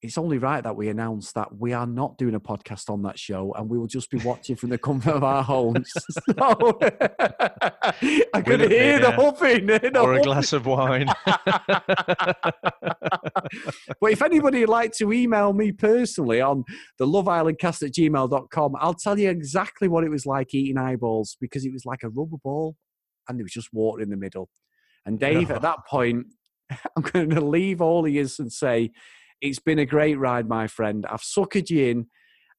it's 0.01 0.17
only 0.17 0.37
right 0.37 0.63
that 0.63 0.77
we 0.77 0.87
announce 0.87 1.33
that 1.33 1.57
we 1.57 1.73
are 1.73 1.85
not 1.85 2.17
doing 2.17 2.33
a 2.33 2.39
podcast 2.39 2.89
on 2.89 3.01
that 3.01 3.19
show 3.19 3.53
and 3.57 3.69
we 3.69 3.77
will 3.77 3.87
just 3.87 4.09
be 4.09 4.17
watching 4.19 4.55
from 4.55 4.69
the 4.69 4.77
comfort 4.77 5.11
of 5.11 5.25
our 5.25 5.43
homes. 5.43 5.91
so, 6.25 6.33
I 8.33 8.41
could 8.41 8.71
hear 8.71 8.99
the 8.99 9.11
huffing. 9.11 9.69
Eh? 9.69 9.77
The 9.79 9.99
or 9.99 10.13
a 10.13 10.21
glass 10.21 10.53
of 10.53 10.65
wine. 10.65 11.07
but 13.99 14.11
if 14.11 14.21
anybody 14.21 14.61
would 14.61 14.69
like 14.69 14.93
to 14.93 15.11
email 15.11 15.51
me 15.51 15.73
personally 15.73 16.39
on 16.39 16.63
the 16.97 17.05
Love 17.05 17.27
Island 17.27 17.59
cast 17.59 17.83
at 17.83 17.91
gmail.com, 17.91 18.75
I'll 18.79 18.93
tell 18.93 19.19
you 19.19 19.29
exactly 19.29 19.89
what 19.89 20.05
it 20.05 20.09
was 20.09 20.25
like 20.25 20.53
eating 20.53 20.77
eyeballs 20.77 21.35
because 21.41 21.65
it 21.65 21.73
was 21.73 21.85
like 21.85 22.03
a 22.03 22.09
rubber 22.09 22.37
ball 22.41 22.77
and 23.27 23.37
there 23.37 23.43
was 23.43 23.51
just 23.51 23.73
water 23.73 24.01
in 24.01 24.09
the 24.09 24.17
middle. 24.17 24.47
And 25.05 25.19
Dave, 25.19 25.51
at 25.51 25.57
oh. 25.57 25.61
that 25.61 25.79
point, 25.89 26.27
I'm 26.95 27.03
going 27.03 27.31
to 27.31 27.41
leave 27.41 27.81
all 27.81 28.05
of 28.05 28.11
you 28.11 28.27
and 28.39 28.51
say, 28.51 28.91
it's 29.41 29.59
been 29.59 29.79
a 29.79 29.85
great 29.85 30.17
ride, 30.17 30.47
my 30.47 30.67
friend. 30.67 31.05
I've 31.09 31.21
suckered 31.21 31.69
you 31.69 31.85
in, 31.85 32.07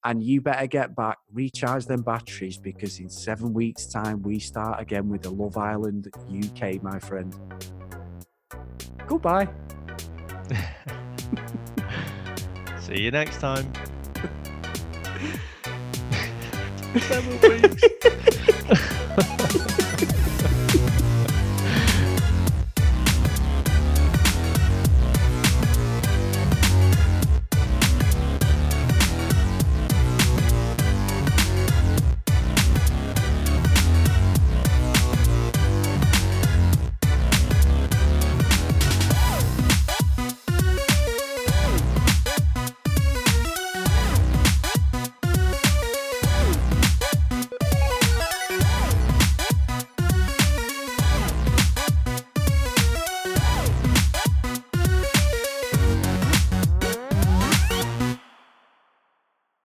and 0.04 0.22
you 0.22 0.40
better 0.40 0.66
get 0.66 0.96
back, 0.96 1.18
recharge 1.32 1.86
them 1.86 2.02
batteries, 2.02 2.58
because 2.58 2.98
in 2.98 3.10
seven 3.10 3.52
weeks' 3.52 3.86
time, 3.86 4.22
we 4.22 4.38
start 4.38 4.80
again 4.80 5.08
with 5.08 5.22
the 5.22 5.30
Love 5.30 5.56
Island 5.56 6.08
UK, 6.28 6.82
my 6.82 6.98
friend. 6.98 7.34
Goodbye. 9.06 9.48
See 12.80 13.00
you 13.00 13.10
next 13.10 13.38
time. 13.38 13.70
seven 16.98 17.40
weeks. 17.40 18.26